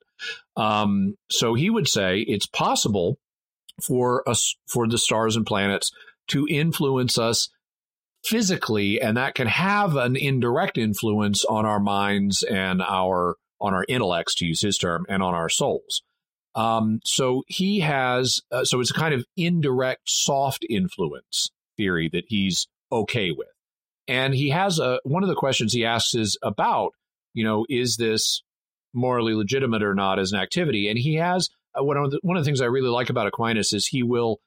[0.56, 3.18] Um, so he would say it's possible
[3.82, 5.90] for us for the stars and planets
[6.28, 7.50] to influence us
[8.24, 13.84] physically and that can have an indirect influence on our minds and our on our
[13.88, 16.02] intellects to use his term and on our souls
[16.54, 22.24] um, so he has uh, so it's a kind of indirect soft influence theory that
[22.28, 23.48] he's okay with
[24.06, 26.92] and he has a one of the questions he asks is about
[27.32, 28.42] you know is this
[28.92, 32.36] morally legitimate or not as an activity and he has uh, one of the, one
[32.36, 34.38] of the things i really like about aquinas is he will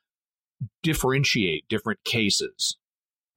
[0.83, 2.77] differentiate different cases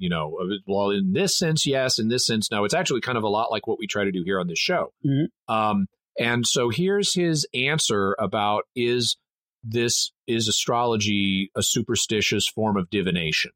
[0.01, 0.35] you know,
[0.67, 2.65] well, in this sense, yes, in this sense, no.
[2.65, 4.59] It's actually kind of a lot like what we try to do here on this
[4.59, 4.95] show.
[5.05, 5.55] Mm-hmm.
[5.55, 5.89] Um,
[6.21, 9.17] and so here's his answer about is
[9.65, 13.53] this is astrology a superstitious form of divination?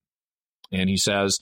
[0.72, 1.38] And he says,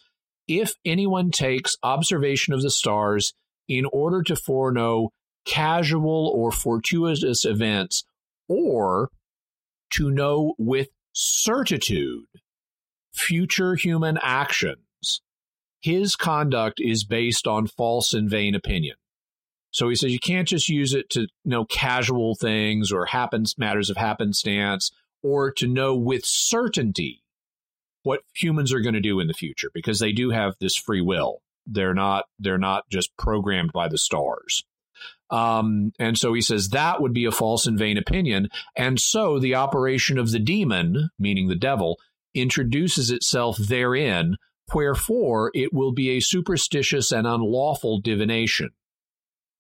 [0.49, 3.35] if anyone takes observation of the stars
[3.69, 5.11] in order to foreknow
[5.47, 8.03] casual or fortuitous events,
[8.49, 9.09] or
[9.91, 12.25] to know with certitude
[13.15, 15.21] future human actions,
[15.81, 18.97] his conduct is based on false and vain opinion.
[19.73, 23.91] So he says you can't just use it to know casual things or happens matters
[23.91, 27.23] of happenstance or to know with certainty
[28.03, 31.01] what humans are going to do in the future because they do have this free
[31.01, 31.43] will.
[31.67, 34.65] They're not they're not just programmed by the stars.
[35.31, 38.49] Um, and so he says that would be a false and vain opinion.
[38.77, 41.99] And so the operation of the demon, meaning the devil,
[42.35, 44.37] introduces itself therein
[44.75, 48.71] wherefore it will be a superstitious and unlawful divination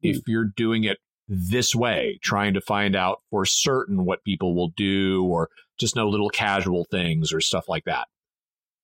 [0.02, 0.30] if hmm.
[0.30, 5.24] you're doing it this way, trying to find out for certain what people will do
[5.24, 8.06] or just know little casual things or stuff like that.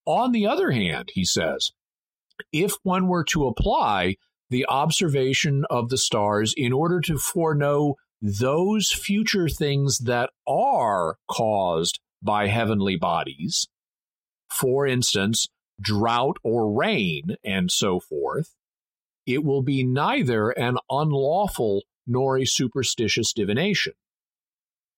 [0.06, 1.70] On the other hand, he says,
[2.52, 4.16] if one were to apply
[4.50, 12.00] the observation of the stars in order to foreknow those future things that are caused
[12.22, 13.66] by heavenly bodies,
[14.50, 15.46] for instance,
[15.80, 18.54] drought or rain, and so forth,
[19.28, 23.92] it will be neither an unlawful nor a superstitious divination.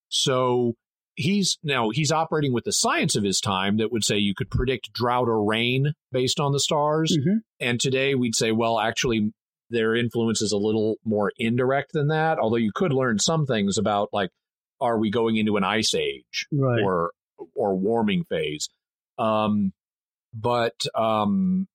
[0.09, 0.75] So
[1.17, 4.49] he's now he's operating with the science of his time that would say you could
[4.49, 7.17] predict drought or rain based on the stars.
[7.19, 7.39] Mm-hmm.
[7.59, 9.33] And today we'd say, well, actually,
[9.69, 12.39] their influence is a little more indirect than that.
[12.39, 14.31] Although you could learn some things about like,
[14.81, 16.83] are we going into an ice age right.
[16.83, 17.11] or
[17.57, 18.69] or warming phase?
[19.19, 19.73] Um,
[20.33, 21.67] but um,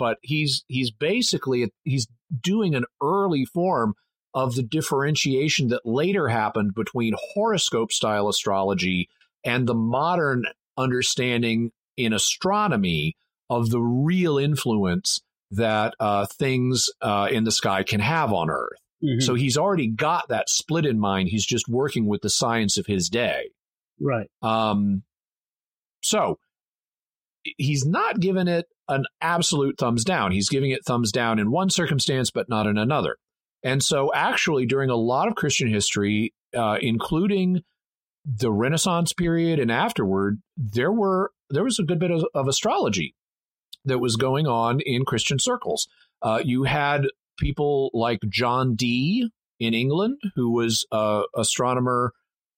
[0.00, 2.08] but he's he's basically he's
[2.40, 3.92] doing an early form
[4.32, 9.10] of the differentiation that later happened between horoscope style astrology
[9.44, 10.44] and the modern
[10.78, 13.14] understanding in astronomy
[13.50, 18.78] of the real influence that uh, things uh, in the sky can have on Earth.
[19.04, 19.20] Mm-hmm.
[19.20, 21.28] So he's already got that split in mind.
[21.28, 23.50] He's just working with the science of his day.
[24.00, 24.30] Right.
[24.40, 25.02] Um,
[26.00, 26.38] so
[27.42, 30.32] he's not giving it an absolute thumbs down.
[30.32, 33.16] He's giving it thumbs down in one circumstance, but not in another.
[33.62, 37.62] And so, actually, during a lot of Christian history, uh, including
[38.24, 43.14] the Renaissance period and afterward, there were there was a good bit of, of astrology
[43.84, 45.88] that was going on in Christian circles.
[46.22, 47.06] Uh, you had
[47.38, 52.12] people like John Dee in England, who was an astronomer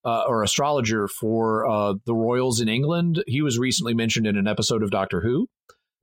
[0.05, 3.23] uh, or astrologer for uh, the royals in England.
[3.27, 5.47] He was recently mentioned in an episode of Doctor Who.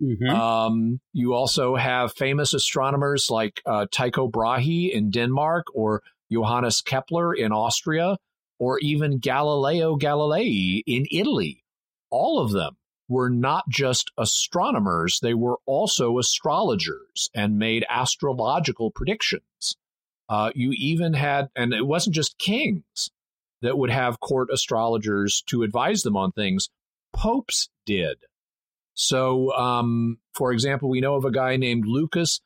[0.02, 0.34] Mm-hmm.
[0.34, 7.34] Um, you also have famous astronomers like uh, Tycho Brahe in Denmark, or Johannes Kepler
[7.34, 8.16] in Austria,
[8.58, 11.64] or even Galileo Galilei in Italy.
[12.10, 12.76] All of them
[13.08, 19.76] were not just astronomers, they were also astrologers and made astrological predictions.
[20.28, 23.10] Uh, you even had, and it wasn't just kings
[23.62, 26.68] that would have court astrologers to advise them on things.
[27.12, 28.16] Popes did.
[28.94, 32.40] So, um, for example, we know of a guy named Lucas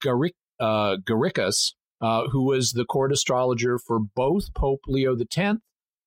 [0.00, 5.58] Garric- uh, Garricus, uh, who was the court astrologer for both Pope Leo X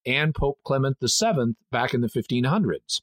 [0.05, 3.01] and Pope Clement VII back in the 1500s.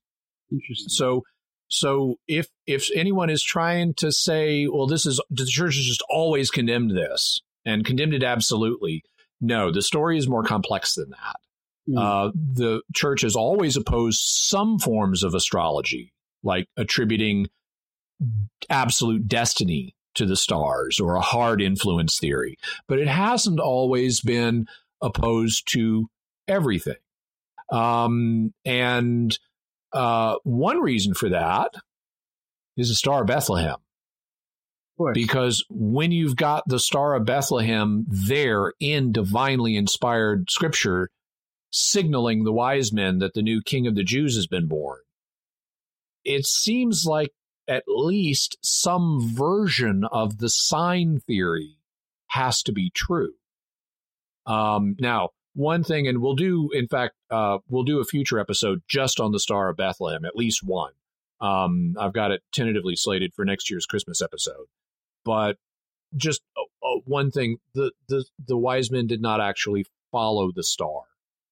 [0.51, 0.89] Interesting.
[0.89, 1.23] So,
[1.69, 6.03] so if if anyone is trying to say, well, this is the church has just
[6.09, 9.03] always condemned this and condemned it absolutely,
[9.43, 11.37] no, the story is more complex than that.
[11.89, 11.99] Mm.
[11.99, 16.13] Uh, the church has always opposed some forms of astrology,
[16.45, 17.49] like attributing
[18.71, 22.57] absolute destiny to the stars or a hard influence theory,
[22.87, 24.67] but it hasn't always been
[25.01, 26.09] opposed to
[26.47, 26.95] everything.
[27.73, 29.37] Um, and
[29.93, 31.75] uh, one reason for that
[32.77, 33.79] is the Star of Bethlehem
[35.15, 41.11] because when you've got the Star of Bethlehem there in divinely inspired scripture,
[41.71, 45.01] signaling the wise men that the new king of the Jews has been born.
[46.25, 47.31] It seems like
[47.67, 51.79] at least some version of the sign theory
[52.29, 53.33] has to be true.
[54.47, 58.83] Um, now, one thing, and we'll do, in fact, uh, we'll do a future episode
[58.89, 60.93] just on the Star of Bethlehem, at least one.
[61.43, 64.67] Um, I've got it tentatively slated for next year's Christmas episode.
[65.25, 65.57] But
[66.17, 70.63] just uh, uh, one thing: the the the wise men did not actually follow the
[70.63, 71.03] star.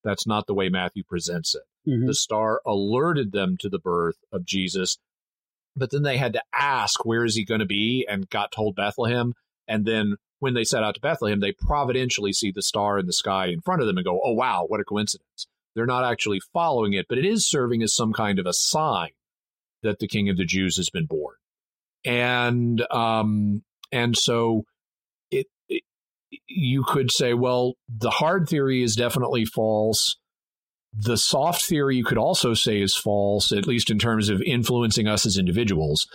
[0.04, 1.62] That's not the way Matthew presents it.
[1.90, 2.06] Mm-hmm.
[2.06, 4.98] The star alerted them to the birth of Jesus,
[5.76, 8.76] but then they had to ask, "Where is he going to be?" and got told
[8.76, 9.34] Bethlehem.
[9.66, 13.12] And then when they set out to Bethlehem, they providentially see the star in the
[13.12, 16.40] sky in front of them and go, "Oh wow, what a coincidence!" They're not actually
[16.52, 19.10] following it, but it is serving as some kind of a sign
[19.82, 21.34] that the King of the Jews has been born.
[22.04, 23.62] And um,
[23.92, 24.62] and so
[25.30, 25.82] it, it
[26.46, 30.16] you could say, well, the hard theory is definitely false.
[30.92, 35.06] The soft theory you could also say is false, at least in terms of influencing
[35.06, 36.06] us as individuals.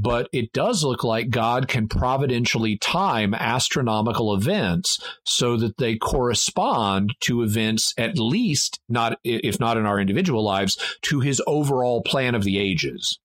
[0.00, 7.14] But it does look like God can providentially time astronomical events so that they correspond
[7.20, 12.36] to events, at least not, if not in our individual lives, to his overall plan
[12.36, 13.18] of the ages.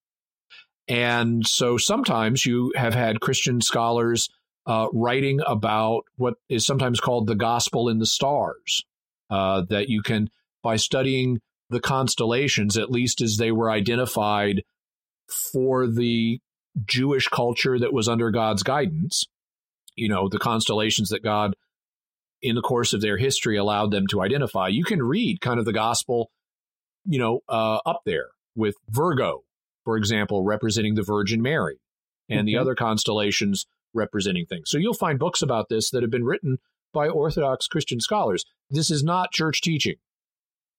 [0.88, 4.30] And so sometimes you have had Christian scholars
[4.66, 8.84] uh, writing about what is sometimes called the gospel in the stars,
[9.30, 10.30] uh, that you can,
[10.64, 14.64] by studying the constellations, at least as they were identified
[15.52, 16.40] for the
[16.86, 19.26] Jewish culture that was under God's guidance,
[19.96, 21.56] you know, the constellations that God,
[22.42, 25.66] in the course of their history, allowed them to identify, you can read kind of
[25.66, 26.32] the gospel,
[27.06, 29.44] you know, uh, up there with Virgo
[29.84, 31.80] for example, representing the Virgin Mary,
[32.30, 32.46] and mm-hmm.
[32.46, 34.70] the other constellations representing things.
[34.70, 36.58] So you'll find books about this that have been written
[36.94, 38.46] by Orthodox Christian scholars.
[38.70, 39.96] This is not church teaching.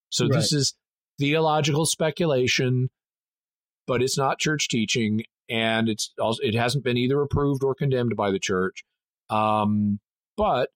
[0.09, 0.33] So right.
[0.33, 0.73] this is
[1.19, 2.89] theological speculation,
[3.87, 8.15] but it's not church teaching, and it's also, it hasn't been either approved or condemned
[8.15, 8.83] by the church.
[9.29, 9.99] Um,
[10.37, 10.69] but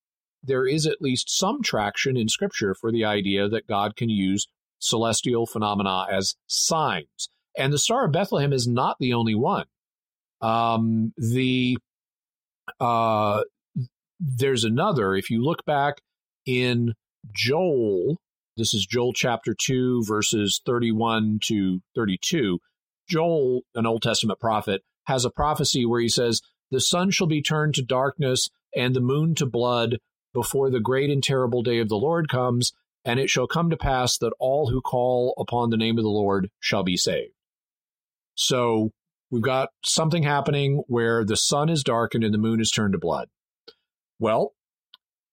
[0.43, 4.47] there is at least some traction in Scripture for the idea that God can use
[4.79, 7.29] celestial phenomena as signs.
[7.57, 9.65] And the Star of Bethlehem is not the only one.
[10.41, 11.77] Um, the
[12.79, 13.41] uh,
[14.19, 15.15] there's another.
[15.15, 15.95] If you look back
[16.45, 16.93] in
[17.33, 18.17] Joel,
[18.55, 22.59] this is Joel chapter two, verses thirty-one to thirty-two.
[23.09, 26.41] Joel, an Old Testament prophet, has a prophecy where he says,
[26.71, 29.97] "The sun shall be turned to darkness and the moon to blood
[30.33, 32.71] before the great and terrible day of the Lord comes."
[33.05, 36.09] And it shall come to pass that all who call upon the name of the
[36.09, 37.33] Lord shall be saved.
[38.35, 38.91] So
[39.31, 42.99] we've got something happening where the sun is darkened and the moon is turned to
[42.99, 43.29] blood.
[44.19, 44.53] Well,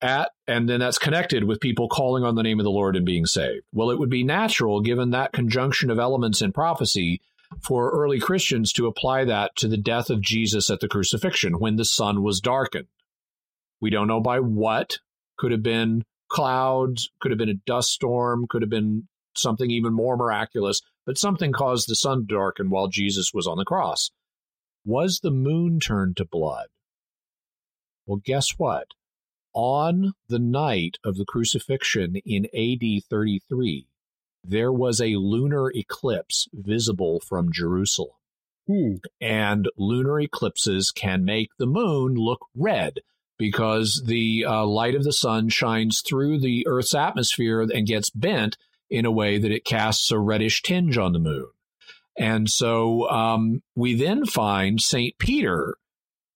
[0.00, 3.04] at and then that's connected with people calling on the name of the Lord and
[3.04, 3.64] being saved.
[3.72, 7.20] Well, it would be natural, given that conjunction of elements in prophecy,
[7.62, 11.76] for early Christians to apply that to the death of Jesus at the crucifixion when
[11.76, 12.88] the sun was darkened.
[13.80, 14.98] We don't know by what.
[15.38, 19.92] Could have been clouds, could have been a dust storm, could have been something even
[19.92, 24.10] more miraculous but something caused the sun to darken while Jesus was on the cross.
[24.84, 26.66] Was the moon turned to blood?
[28.04, 28.88] Well, guess what?
[29.54, 33.86] On the night of the crucifixion in AD 33,
[34.48, 38.10] there was a lunar eclipse visible from Jerusalem.
[38.66, 38.94] Hmm.
[39.20, 43.00] And lunar eclipses can make the moon look red
[43.38, 48.56] because the uh, light of the sun shines through the Earth's atmosphere and gets bent
[48.88, 51.48] in a way that it casts a reddish tinge on the moon.
[52.18, 55.18] And so um, we then find St.
[55.18, 55.76] Peter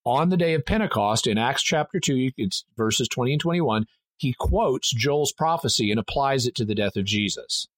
[0.04, 3.86] on the day of Pentecost in Acts chapter 2, it's verses 20 and 21.
[4.16, 7.68] He quotes Joel's prophecy and applies it to the death of Jesus.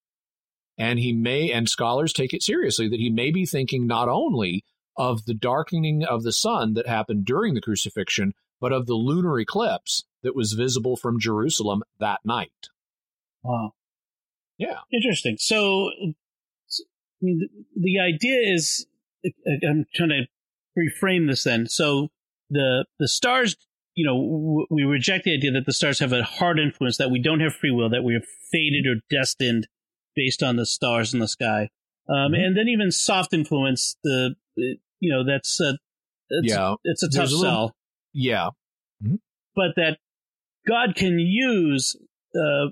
[0.83, 4.64] And he may, and scholars take it seriously, that he may be thinking not only
[4.97, 9.39] of the darkening of the sun that happened during the crucifixion, but of the lunar
[9.39, 12.66] eclipse that was visible from Jerusalem that night.
[13.45, 13.74] Wow.
[14.59, 14.80] Yeah.
[14.93, 15.37] Interesting.
[15.39, 16.14] So, I
[17.20, 18.85] mean, the, the idea is,
[19.24, 20.26] I'm trying to
[20.76, 21.68] reframe this then.
[21.68, 22.09] So,
[22.51, 23.57] the the stars,
[23.95, 27.22] you know, we reject the idea that the stars have a hard influence, that we
[27.22, 29.68] don't have free will, that we are fated or destined
[30.15, 31.69] based on the stars in the sky.
[32.09, 32.35] Um, mm-hmm.
[32.35, 35.79] And then even soft influence, the you know, that's a,
[36.29, 37.77] it's, yeah, it's a tough a little, sell.
[38.13, 38.49] Yeah,
[39.03, 39.17] mm-hmm.
[39.55, 39.99] but that
[40.67, 41.97] God can use
[42.35, 42.71] uh,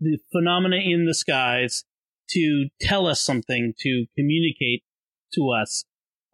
[0.00, 1.84] the phenomena in the skies
[2.30, 4.82] to tell us something, to communicate
[5.34, 5.84] to us.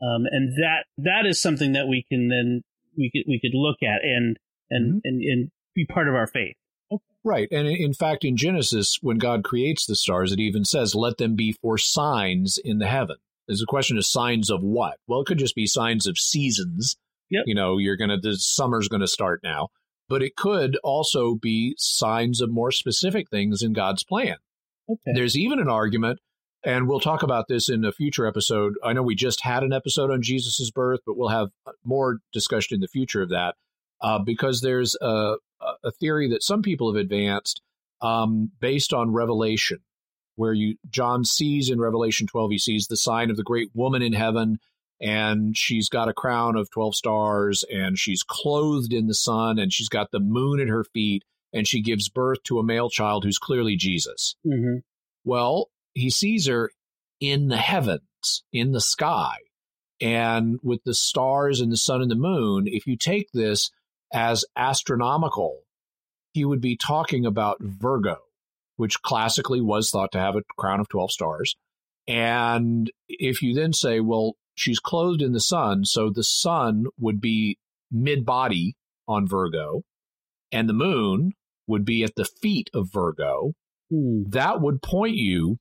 [0.03, 2.63] Um, and that, that is something that we can then,
[2.97, 4.39] we could, we could look at and,
[4.71, 4.99] and, mm-hmm.
[5.05, 6.57] and, and be part of our faith.
[7.23, 7.49] Right.
[7.53, 11.37] And in fact, in Genesis, when God creates the stars, it even says, let them
[11.37, 13.17] be for signs in the heaven.
[13.47, 14.97] There's a question of signs of what?
[15.07, 16.97] Well, it could just be signs of seasons.
[17.31, 17.43] Yep.
[17.47, 19.69] You know, you're going to, the summer's going to start now.
[20.09, 24.37] But it could also be signs of more specific things in God's plan.
[24.91, 25.13] Okay.
[25.15, 26.19] There's even an argument,
[26.65, 28.75] and we'll talk about this in a future episode.
[28.83, 31.51] I know we just had an episode on Jesus' birth, but we'll have
[31.85, 33.55] more discussion in the future of that
[34.01, 35.35] uh, because there's a,
[35.85, 37.61] a theory that some people have advanced
[38.03, 39.79] um, based on Revelation,
[40.37, 44.03] where you John sees in Revelation 12, he sees the sign of the great woman
[44.03, 44.59] in heaven,
[45.01, 49.73] and she's got a crown of 12 stars, and she's clothed in the sun, and
[49.73, 53.25] she's got the moon at her feet, and she gives birth to a male child
[53.25, 54.37] who's clearly Jesus.
[54.47, 54.79] Mm-hmm.
[55.25, 56.71] Well, he sees her
[57.21, 59.37] in the heavens, in the sky.
[60.01, 63.71] And with the stars and the sun and the moon, if you take this
[64.13, 65.61] as astronomical,
[66.33, 68.17] he would be talking about Virgo,
[68.77, 71.57] which classically was thought to have a crown of 12 stars.
[72.07, 77.21] And if you then say, well, she's clothed in the sun, so the sun would
[77.21, 77.59] be
[77.91, 79.83] mid body on Virgo,
[80.53, 81.33] and the moon
[81.67, 83.53] would be at the feet of Virgo,
[83.91, 84.23] Hmm.
[84.29, 85.59] that would point you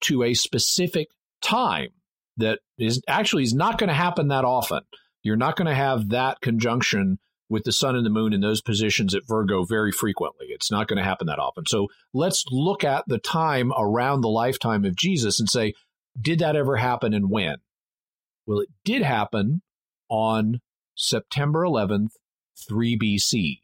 [0.00, 1.08] to a specific
[1.40, 1.90] time
[2.36, 4.80] that is actually is not going to happen that often.
[5.22, 7.20] You're not going to have that conjunction
[7.52, 10.46] with the sun and the moon in those positions at Virgo very frequently.
[10.48, 11.66] It's not going to happen that often.
[11.66, 15.74] So let's look at the time around the lifetime of Jesus and say,
[16.18, 17.56] did that ever happen and when?
[18.46, 19.60] Well, it did happen
[20.08, 20.60] on
[20.96, 22.12] September 11th,
[22.68, 23.58] 3 BC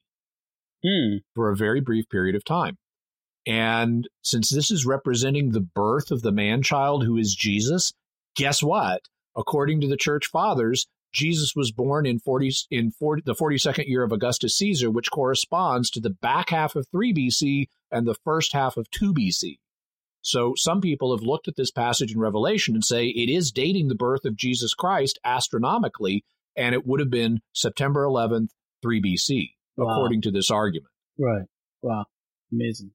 [0.84, 1.16] Hmm.
[1.34, 2.76] for a very brief period of time.
[3.46, 7.94] And since this is representing the birth of the man child who is Jesus,
[8.36, 9.00] guess what?
[9.34, 14.02] According to the church fathers, Jesus was born in 40 in 40, the 42nd year
[14.02, 18.52] of Augustus Caesar, which corresponds to the back half of 3 BC and the first
[18.52, 19.58] half of 2 BC.
[20.20, 23.88] So some people have looked at this passage in Revelation and say it is dating
[23.88, 26.24] the birth of Jesus Christ astronomically,
[26.56, 28.48] and it would have been September 11th,
[28.82, 29.92] 3 BC, Wow.
[29.92, 30.92] according to this argument.
[31.18, 31.46] Right.
[31.82, 32.04] Wow.
[32.52, 32.90] Amazing.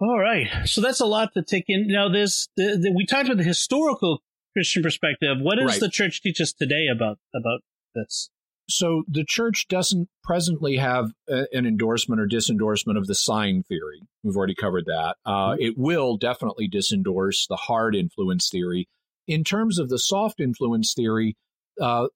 [0.00, 0.46] All right.
[0.64, 1.88] So that's a lot to take in.
[1.88, 4.22] Now, this the, the, we talked about the historical
[4.58, 5.36] Christian perspective.
[5.40, 5.80] What does Right.
[5.80, 7.60] the church teach us today about about
[7.94, 8.28] this?
[8.68, 14.02] So the church doesn't presently have a, an endorsement or disendorsement of the sign theory.
[14.24, 15.16] We've already covered that.
[15.24, 18.88] Uh, it will definitely disendorse the hard influence theory.
[19.28, 21.36] In terms of the soft influence theory,
[21.80, 22.08] uh,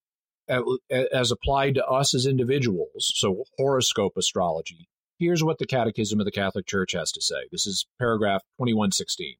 [0.48, 4.88] as applied to us as individuals, so horoscope astrology,
[5.18, 7.46] here's what the Catechism of the Catholic Church has to say.
[7.52, 9.36] This is paragraph 2116.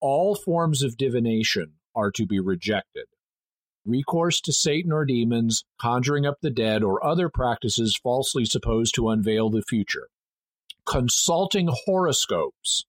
[0.00, 3.06] All forms of divination are to be rejected
[3.88, 9.08] recourse to Satan or demons, conjuring up the dead, or other practices falsely supposed to
[9.08, 10.08] unveil the future.
[10.84, 12.84] Consulting horoscopes,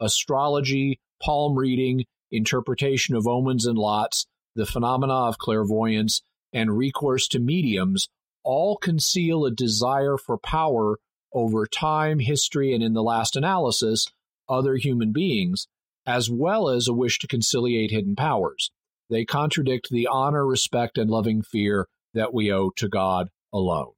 [0.00, 7.40] astrology, palm reading, interpretation of omens and lots, the phenomena of clairvoyance, and recourse to
[7.40, 8.08] mediums
[8.44, 10.98] all conceal a desire for power
[11.32, 14.06] over time, history, and in the last analysis,
[14.48, 15.66] other human beings,
[16.06, 18.70] as well as a wish to conciliate hidden powers.
[19.10, 23.92] They contradict the honor, respect, and loving fear that we owe to God alone.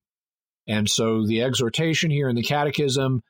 [0.66, 3.22] And so the exhortation here in the catechism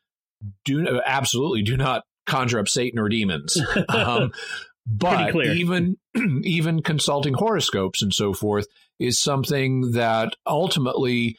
[0.64, 3.60] do absolutely do not conjure up Satan or demons.
[3.88, 4.32] Um,
[4.86, 5.96] but even
[6.44, 8.66] even consulting horoscopes and so forth
[9.00, 11.36] is something that ultimately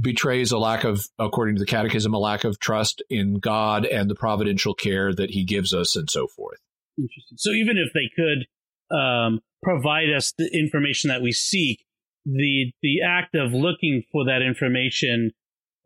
[0.00, 4.10] betrays a lack of, according to the catechism, a lack of trust in God and
[4.10, 6.58] the providential care that He gives us and so forth.
[7.00, 7.38] Interesting.
[7.38, 11.84] So even if they could um, provide us the information that we seek,
[12.24, 15.30] the the act of looking for that information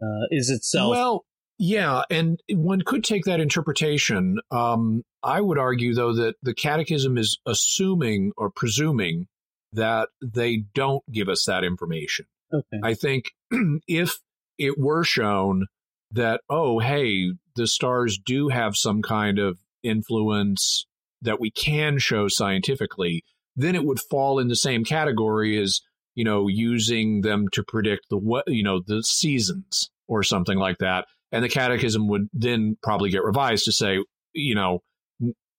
[0.02, 1.24] uh, is itself Well,
[1.58, 4.38] yeah, and one could take that interpretation.
[4.50, 9.28] Um, I would argue, though, that the Catechism is assuming or presuming
[9.72, 12.26] that they don't give us that information.
[12.52, 12.80] okay.
[12.82, 13.32] I think
[13.88, 14.18] if
[14.58, 15.66] it were shown
[16.10, 20.86] that, oh, hey, the stars do have some kind of influence
[21.24, 23.24] that we can show scientifically,
[23.56, 25.80] then it would fall in the same category as,
[26.14, 30.78] you know, using them to predict the what, you know, the seasons or something like
[30.78, 31.06] that.
[31.32, 33.98] And the catechism would then probably get revised to say,
[34.32, 34.80] you know,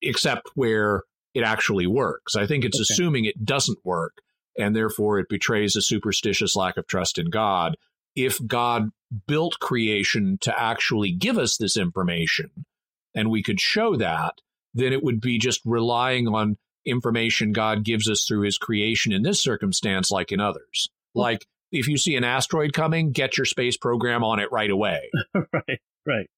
[0.02, 1.04] except where
[1.34, 2.36] it actually works.
[2.36, 2.86] I think it's Okay.
[2.94, 4.14] assuming it doesn't work
[4.58, 7.76] and therefore it betrays a superstitious lack of trust in God.
[8.16, 8.90] If God
[9.28, 12.66] built creation to actually give us this information
[13.14, 14.36] and we could show that,
[14.76, 19.24] then it would be just relying on information God gives us through his creation in
[19.24, 20.90] this circumstance, like in others.
[21.16, 25.10] Like if you see an asteroid coming, get your space program on it right away.
[25.34, 25.80] right.
[26.06, 26.30] Right.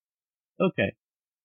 [0.61, 0.93] Okay.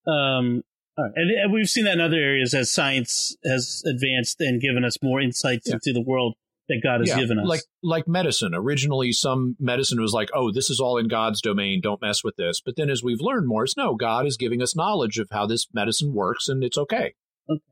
[0.07, 0.63] Um,
[0.97, 5.21] and we've seen that in other areas as science has advanced and given us more
[5.21, 5.75] insights yeah.
[5.75, 6.35] into the world
[6.69, 7.47] that God has yeah, given us.
[7.47, 8.55] Like like medicine.
[8.55, 12.37] Originally some medicine was like, oh, this is all in God's domain, don't mess with
[12.37, 12.61] this.
[12.65, 15.47] But then as we've learned more, it's no, God is giving us knowledge of how
[15.47, 17.15] this medicine works and it's okay.
[17.51, 17.63] Okay.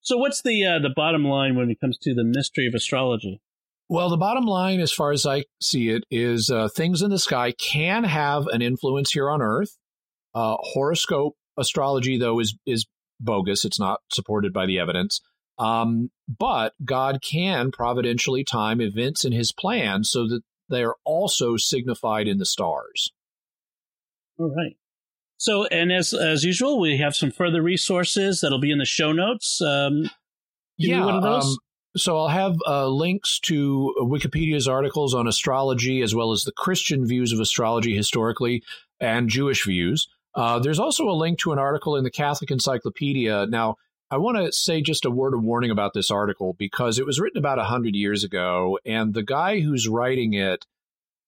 [0.00, 3.40] So what's the uh, the bottom line when it comes to the mystery of astrology?
[3.88, 7.20] Well, the bottom line, as far as I see it, is uh, things in the
[7.20, 9.76] sky can have an influence here on Earth.
[10.34, 12.86] Uh, horoscope astrology, though, is is
[13.20, 13.64] bogus.
[13.64, 15.20] It's not supported by the evidence.
[15.58, 21.56] Um, but God can providentially time events in His plan so that they are also
[21.56, 23.12] signified in the stars.
[24.38, 24.76] All right.
[25.38, 29.12] So, and as as usual, we have some further resources that'll be in the show
[29.12, 29.60] notes.
[29.60, 30.10] Um,
[30.78, 31.04] yeah.
[31.04, 31.56] Um,
[31.96, 37.06] so I'll have uh, links to Wikipedia's articles on astrology, as well as the Christian
[37.06, 38.62] views of astrology historically
[39.00, 40.08] and Jewish views.
[40.34, 43.46] Uh, there's also a link to an article in the Catholic Encyclopedia.
[43.46, 43.76] Now,
[44.10, 47.18] I want to say just a word of warning about this article because it was
[47.18, 50.64] written about 100 years ago, and the guy who's writing it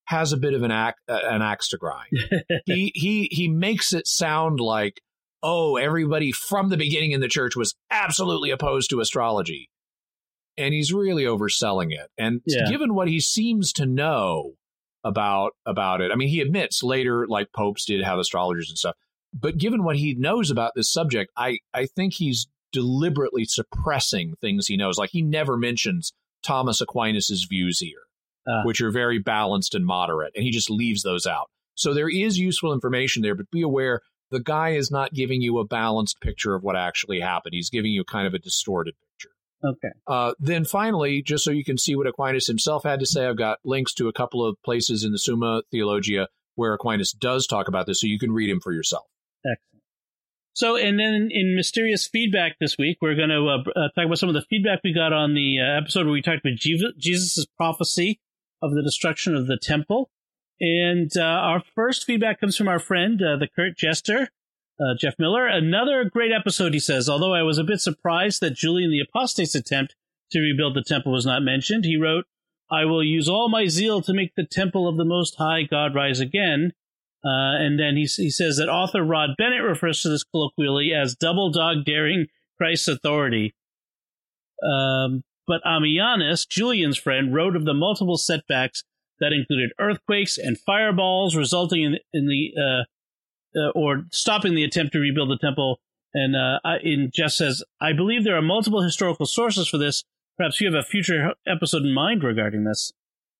[0.07, 2.09] has a bit of an, act, an axe to grind.
[2.65, 5.01] he, he, he makes it sound like,
[5.43, 9.69] oh, everybody from the beginning in the church was absolutely opposed to astrology.
[10.57, 12.09] And he's really overselling it.
[12.17, 12.71] And yeah.
[12.71, 14.55] given what he seems to know,
[15.05, 16.11] about about it.
[16.13, 18.97] I mean, he admits later, like popes did have astrologers and stuff.
[19.33, 22.47] But given what he knows about this subject, I I think he's
[22.79, 24.99] deliberately suppressing things he knows.
[24.99, 26.13] Like he never mentions
[26.45, 28.03] Thomas Aquinas's views here,
[28.47, 28.63] uh.
[28.65, 31.51] which are very balanced and moderate, and he just leaves those out.
[31.75, 34.01] So there is useful information there, but be aware
[34.31, 37.55] the guy is not giving you a balanced picture of what actually happened.
[37.55, 39.35] He's giving you kind of a distorted picture.
[39.65, 39.95] Okay.
[40.07, 43.37] Uh, then finally, just so you can see what Aquinas himself had to say, I've
[43.37, 47.69] got links to a couple of places in the Summa Theologia where Aquinas does talk
[47.69, 49.07] about this, so you can read him for yourself.
[49.45, 49.78] Excellent.
[50.59, 54.19] So, and then in mysterious feedback this week, we're going to uh, uh, talk about
[54.19, 57.47] some of the feedback we got on the uh, episode where we talked about Jesus'
[57.57, 58.19] prophecy
[58.61, 60.11] of the destruction of the temple.
[60.61, 64.31] And uh, our first feedback comes from our friend, uh, the Curt Jester,
[64.81, 65.47] uh, Jeff Miller.
[65.47, 67.09] Another great episode, he says.
[67.09, 69.95] Although I was a bit surprised that Julian the Apostate's attempt
[70.33, 72.25] to rebuild the temple was not mentioned, he wrote,
[72.69, 75.95] I will use all my zeal to make the temple of the Most High God
[75.95, 76.73] rise again.
[77.25, 81.17] Uh, and then he, he says that author Rod Bennett refers to this colloquially as
[81.17, 83.55] double dog daring Christ's authority.
[84.63, 88.85] Um, but Ammianus, Julian's friend, wrote of the multiple setbacks
[89.21, 92.85] that included earthquakes and fireballs, resulting in, in the uh,
[93.59, 95.81] uh, or stopping the attempt to rebuild the temple.
[96.15, 100.05] And uh, in Jeff says, I believe there are multiple historical sources for this.
[100.37, 102.93] Perhaps you have a future episode in mind regarding this.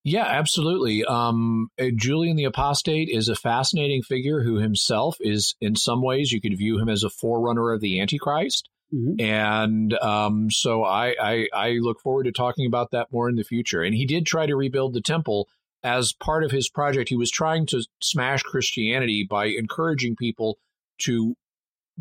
[0.09, 1.05] Yeah, absolutely.
[1.05, 6.33] Um, uh, Julian the Apostate is a fascinating figure who himself is, in some ways,
[6.33, 8.69] you could view him as a forerunner of the Antichrist.
[8.95, 9.21] Mm-hmm.
[9.23, 13.45] And um, so I, I, I look forward to talking about that more in the
[13.45, 13.83] future.
[13.83, 15.47] And he did try to rebuild the temple
[15.83, 20.59] as part of his project, he was trying to smash Christianity by encouraging people
[21.03, 21.37] to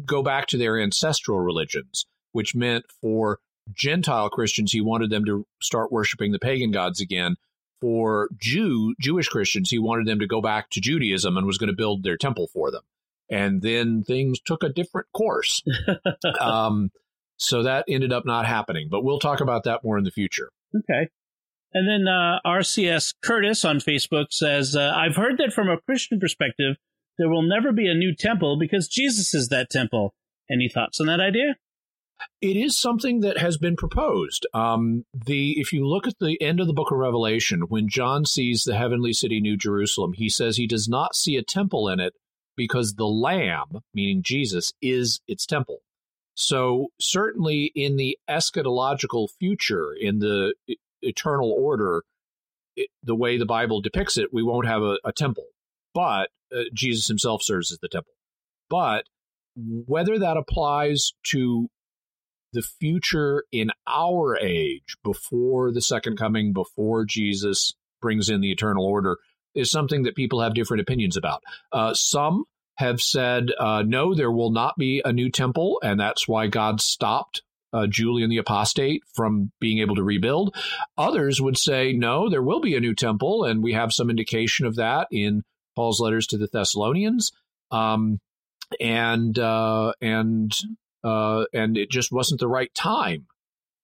[0.05, 3.39] go back to their ancestral religions, which meant for
[3.73, 7.35] Gentile Christians, he wanted them to start worshiping the pagan gods again.
[7.79, 11.69] For Jew Jewish Christians, he wanted them to go back to Judaism and was going
[11.69, 12.81] to build their temple for them.
[13.29, 15.61] And then things took a different course.
[16.39, 16.91] um,
[17.37, 18.87] so that ended up not happening.
[18.89, 20.49] But we'll talk about that more in the future.
[20.75, 21.09] Okay.
[21.73, 26.19] And then uh, RCS Curtis on Facebook says, uh, I've heard that from a Christian
[26.19, 26.77] perspective,
[27.17, 30.15] there will never be a new temple because Jesus is that temple.
[30.49, 31.57] Any thoughts on that idea?
[32.41, 34.45] It is something that has been proposed.
[34.53, 38.25] Um, the if you look at the end of the book of Revelation, when John
[38.25, 41.99] sees the heavenly city, New Jerusalem, he says he does not see a temple in
[41.99, 42.13] it
[42.55, 45.79] because the Lamb, meaning Jesus, is its temple.
[46.35, 50.53] So certainly in the eschatological future, in the
[51.01, 52.03] eternal order,
[52.75, 55.45] it, the way the Bible depicts it, we won't have a, a temple.
[55.93, 58.13] But uh, Jesus himself serves as the temple.
[58.69, 59.05] But
[59.55, 61.69] whether that applies to
[62.53, 68.85] the future in our age, before the second coming, before Jesus brings in the eternal
[68.85, 69.17] order,
[69.55, 71.41] is something that people have different opinions about.
[71.71, 72.45] Uh, some
[72.75, 76.79] have said, uh, no, there will not be a new temple, and that's why God
[76.79, 77.41] stopped
[77.73, 80.55] uh, Julian the Apostate from being able to rebuild.
[80.97, 84.65] Others would say, no, there will be a new temple, and we have some indication
[84.65, 85.43] of that in
[85.75, 87.31] Paul's letters to the Thessalonians.
[87.71, 88.19] Um,
[88.79, 90.51] and uh, and
[91.03, 93.27] uh, and it just wasn't the right time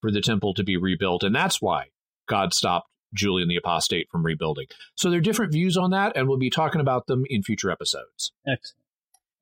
[0.02, 1.86] for the temple to be rebuilt, and that's why
[2.28, 4.68] God stopped Julian the Apostate from rebuilding.
[4.96, 7.72] So there are different views on that, and we'll be talking about them in future
[7.72, 8.32] episodes.
[8.48, 8.80] Excellent.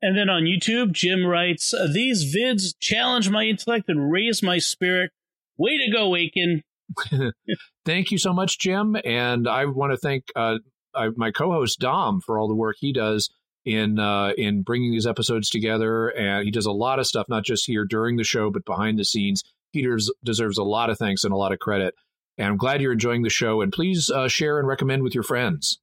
[0.03, 5.11] And then on YouTube, Jim writes, These vids challenge my intellect and raise my spirit.
[5.57, 6.63] Way to go, Akin.
[7.85, 8.97] thank you so much, Jim.
[9.05, 10.57] And I want to thank uh,
[10.95, 13.29] I, my co-host Dom for all the work he does
[13.65, 16.09] in uh, in bringing these episodes together.
[16.09, 18.99] And he does a lot of stuff, not just here during the show, but behind
[18.99, 19.43] the scenes.
[19.71, 19.87] He
[20.23, 21.95] deserves a lot of thanks and a lot of credit.
[22.37, 23.61] And I'm glad you're enjoying the show.
[23.61, 25.79] And please uh, share and recommend with your friends.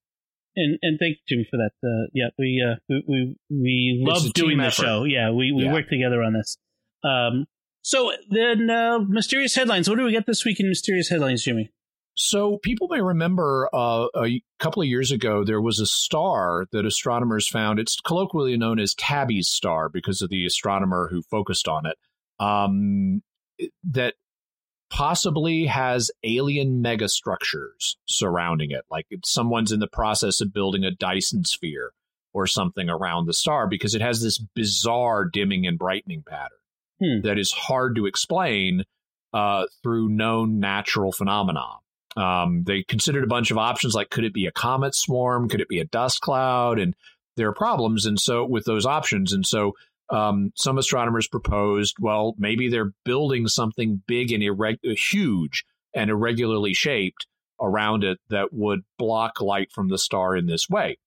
[0.56, 1.70] And and thank you, Jim, for that.
[1.82, 5.04] Uh, yeah, we uh, we we, we love doing the show.
[5.04, 5.72] Yeah, we we yeah.
[5.72, 6.56] work together on this.
[7.04, 7.46] Um,
[7.82, 9.88] so then, uh, mysterious headlines.
[9.88, 11.70] What do we get this week in mysterious headlines, Jimmy?
[12.20, 16.84] So people may remember uh, a couple of years ago there was a star that
[16.84, 17.78] astronomers found.
[17.78, 21.96] It's colloquially known as Tabby's star because of the astronomer who focused on it.
[22.44, 23.22] Um,
[23.84, 24.14] that
[24.90, 31.44] possibly has alien megastructures surrounding it, like someone's in the process of building a Dyson
[31.44, 31.92] sphere
[32.34, 36.58] or something around the star because it has this bizarre dimming and brightening pattern
[37.00, 37.20] hmm.
[37.22, 38.82] that is hard to explain
[39.32, 41.76] uh, through known natural phenomena.
[42.18, 45.48] Um, they considered a bunch of options like could it be a comet swarm?
[45.48, 46.78] Could it be a dust cloud?
[46.78, 46.94] And
[47.36, 48.06] there are problems.
[48.06, 49.74] And so with those options, and so
[50.10, 55.64] um, some astronomers proposed, well, maybe they're building something big and irreg- huge
[55.94, 57.26] and irregularly shaped
[57.60, 60.98] around it that would block light from the star in this way.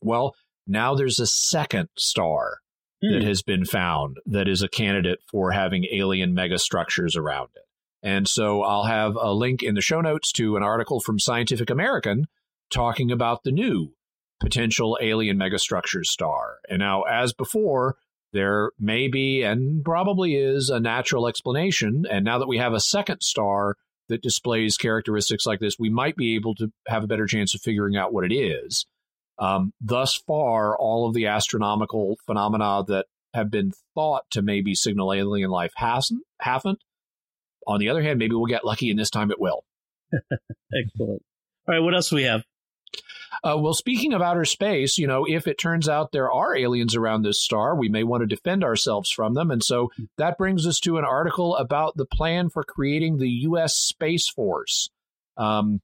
[0.00, 0.34] Well,
[0.66, 2.58] now there's a second star
[3.02, 3.12] hmm.
[3.12, 7.65] that has been found that is a candidate for having alien megastructures around it.
[8.06, 11.70] And so I'll have a link in the show notes to an article from Scientific
[11.70, 12.26] American
[12.70, 13.94] talking about the new
[14.38, 16.58] potential alien megastructure star.
[16.68, 17.96] And now, as before,
[18.32, 22.04] there may be and probably is a natural explanation.
[22.08, 23.74] And now that we have a second star
[24.08, 27.60] that displays characteristics like this, we might be able to have a better chance of
[27.60, 28.86] figuring out what it is.
[29.40, 35.12] Um, thus far, all of the astronomical phenomena that have been thought to maybe signal
[35.12, 36.78] alien life hasn't, haven't.
[37.66, 39.64] On the other hand, maybe we'll get lucky and this time it will.
[40.12, 41.22] Excellent.
[41.68, 42.44] All right, what else do we have?
[43.44, 46.94] Uh, well, speaking of outer space, you know, if it turns out there are aliens
[46.94, 49.50] around this star, we may want to defend ourselves from them.
[49.50, 53.76] And so that brings us to an article about the plan for creating the U.S.
[53.76, 54.88] Space Force.
[55.36, 55.80] Um,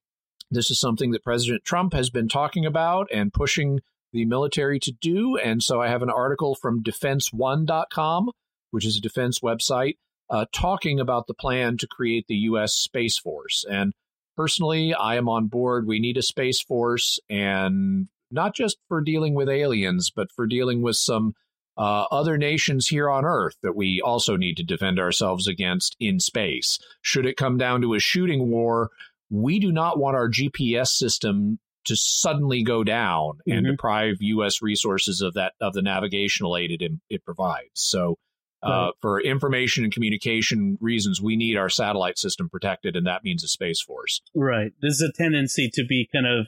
[0.51, 3.81] this is something that President Trump has been talking about and pushing
[4.13, 5.37] the military to do.
[5.37, 8.31] And so I have an article from defenseone.com,
[8.71, 9.97] which is a defense website
[10.33, 12.73] uh, talking about the plan to create the U.S.
[12.73, 13.67] Space Force.
[13.71, 13.93] And
[14.35, 15.87] personally, I am on board.
[15.87, 20.81] We need a Space Force, and not just for dealing with aliens, but for dealing
[20.81, 21.35] with some
[21.77, 26.19] uh, other nations here on Earth that we also need to defend ourselves against in
[26.19, 26.79] space.
[27.03, 28.89] Should it come down to a shooting war,
[29.31, 33.53] we do not want our GPS system to suddenly go down mm-hmm.
[33.53, 34.63] and deprive U.S.
[34.63, 37.69] resources of that of the navigational aid it, it provides.
[37.75, 38.17] So
[38.63, 43.43] uh, for information and communication reasons, we need our satellite system protected, and that means
[43.43, 44.23] a space force.
[44.35, 44.73] Right.
[44.81, 46.47] There's a tendency to be kind of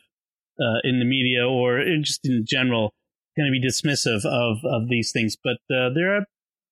[0.61, 2.95] uh, in the media or in just in general,
[3.37, 5.37] kind of be dismissive of of these things.
[5.43, 6.25] But uh, there are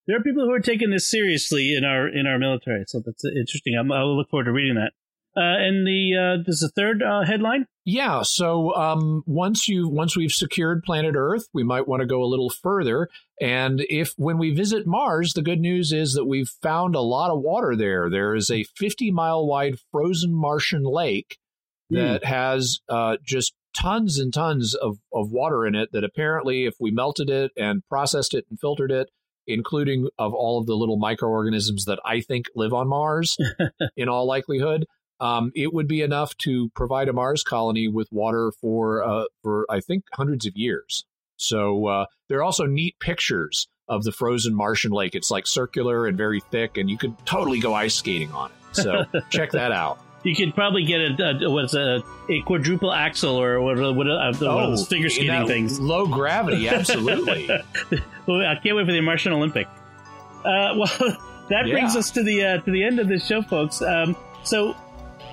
[0.07, 3.25] there are people who are taking this seriously in our in our military, so that's
[3.25, 3.75] interesting.
[3.79, 4.93] I'm, I'll look forward to reading that.
[5.35, 7.67] Uh, and the uh, there's a third uh, headline.
[7.87, 8.23] Yeah.
[8.23, 12.29] So um, once you once we've secured planet Earth, we might want to go a
[12.29, 13.09] little further.
[13.41, 17.31] And if when we visit Mars, the good news is that we've found a lot
[17.31, 18.11] of water there.
[18.11, 21.39] There is a 50 mile wide frozen Martian lake
[21.89, 21.97] hmm.
[21.97, 22.27] that mm.
[22.27, 25.93] has uh, just tons and tons of, of water in it.
[25.93, 29.09] That apparently, if we melted it and processed it and filtered it,
[29.47, 33.37] including of all of the little microorganisms that I think live on Mars,
[33.97, 34.85] in all likelihood
[35.21, 39.67] um, it would be enough to provide a Mars colony with water for uh, for
[39.71, 41.05] I think hundreds of years.
[41.37, 45.15] So uh, there are also neat pictures of the frozen Martian lake.
[45.15, 48.77] It's like circular and very thick, and you could totally go ice skating on it.
[48.77, 49.99] So check that out.
[50.25, 54.33] You could probably get a, a what's a, a quadruple axle or what, what, uh,
[54.43, 55.81] oh, figure skating things.
[55.81, 57.51] Low gravity, absolutely.
[57.51, 59.67] I can't wait for the Martian Olympic.
[60.45, 61.73] Uh, well, that yeah.
[61.73, 63.83] brings us to the uh, to the end of this show, folks.
[63.83, 64.77] Um, so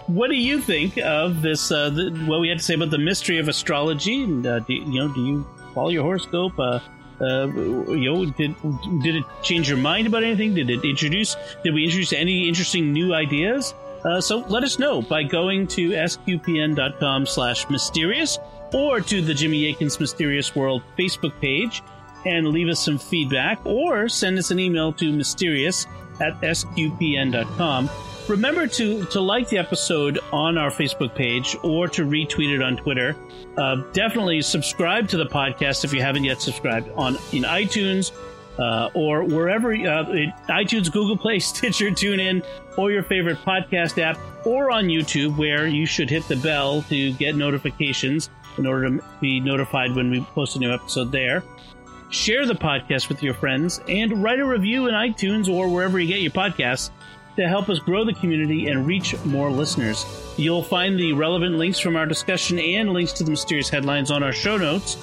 [0.10, 1.72] what do you think of this?
[1.72, 4.24] Uh, the, what we had to say about the mystery of astrology?
[4.24, 6.58] And uh, do, you know, do you follow your horoscope?
[6.58, 6.80] Uh,
[7.22, 8.56] uh, you know, did
[9.04, 10.56] did it change your mind about anything?
[10.56, 11.36] Did it introduce?
[11.64, 13.74] Did we introduce any interesting new ideas?
[14.04, 18.40] Uh, so let us know by going to sqpn.com/mysterious
[18.74, 21.84] or to the Jimmy Akin's Mysterious World Facebook page
[22.26, 25.86] and leave us some feedback, or send us an email to mysterious
[26.22, 27.90] at sqpn.com
[28.30, 32.78] Remember to, to like the episode on our Facebook page or to retweet it on
[32.78, 33.16] Twitter.
[33.58, 38.12] Uh, definitely subscribe to the podcast if you haven't yet subscribed on in iTunes
[38.60, 40.06] uh, or wherever uh,
[40.48, 42.46] iTunes, Google Play, Stitcher, TuneIn,
[42.78, 47.12] or your favorite podcast app, or on YouTube, where you should hit the bell to
[47.14, 51.44] get notifications in order to be notified when we post a new episode there.
[52.12, 56.08] Share the podcast with your friends and write a review in iTunes or wherever you
[56.08, 56.92] get your podcasts
[57.40, 60.06] to help us grow the community and reach more listeners.
[60.36, 64.24] You'll find the relevant links from our discussion and links to the mysterious headlines on
[64.24, 64.98] our show notes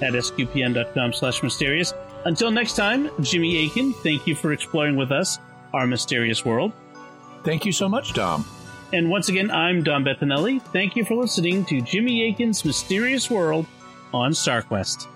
[0.00, 1.92] at sqpn.com slash mysterious.
[2.24, 5.40] Until next time, Jimmy Akin, thank you for exploring with us
[5.74, 6.72] our mysterious world.
[7.42, 8.44] Thank you so much, Dom.
[8.92, 10.62] And once again, I'm Dom Bettinelli.
[10.62, 13.66] Thank you for listening to Jimmy Akin's Mysterious World
[14.14, 15.08] on StarQuest.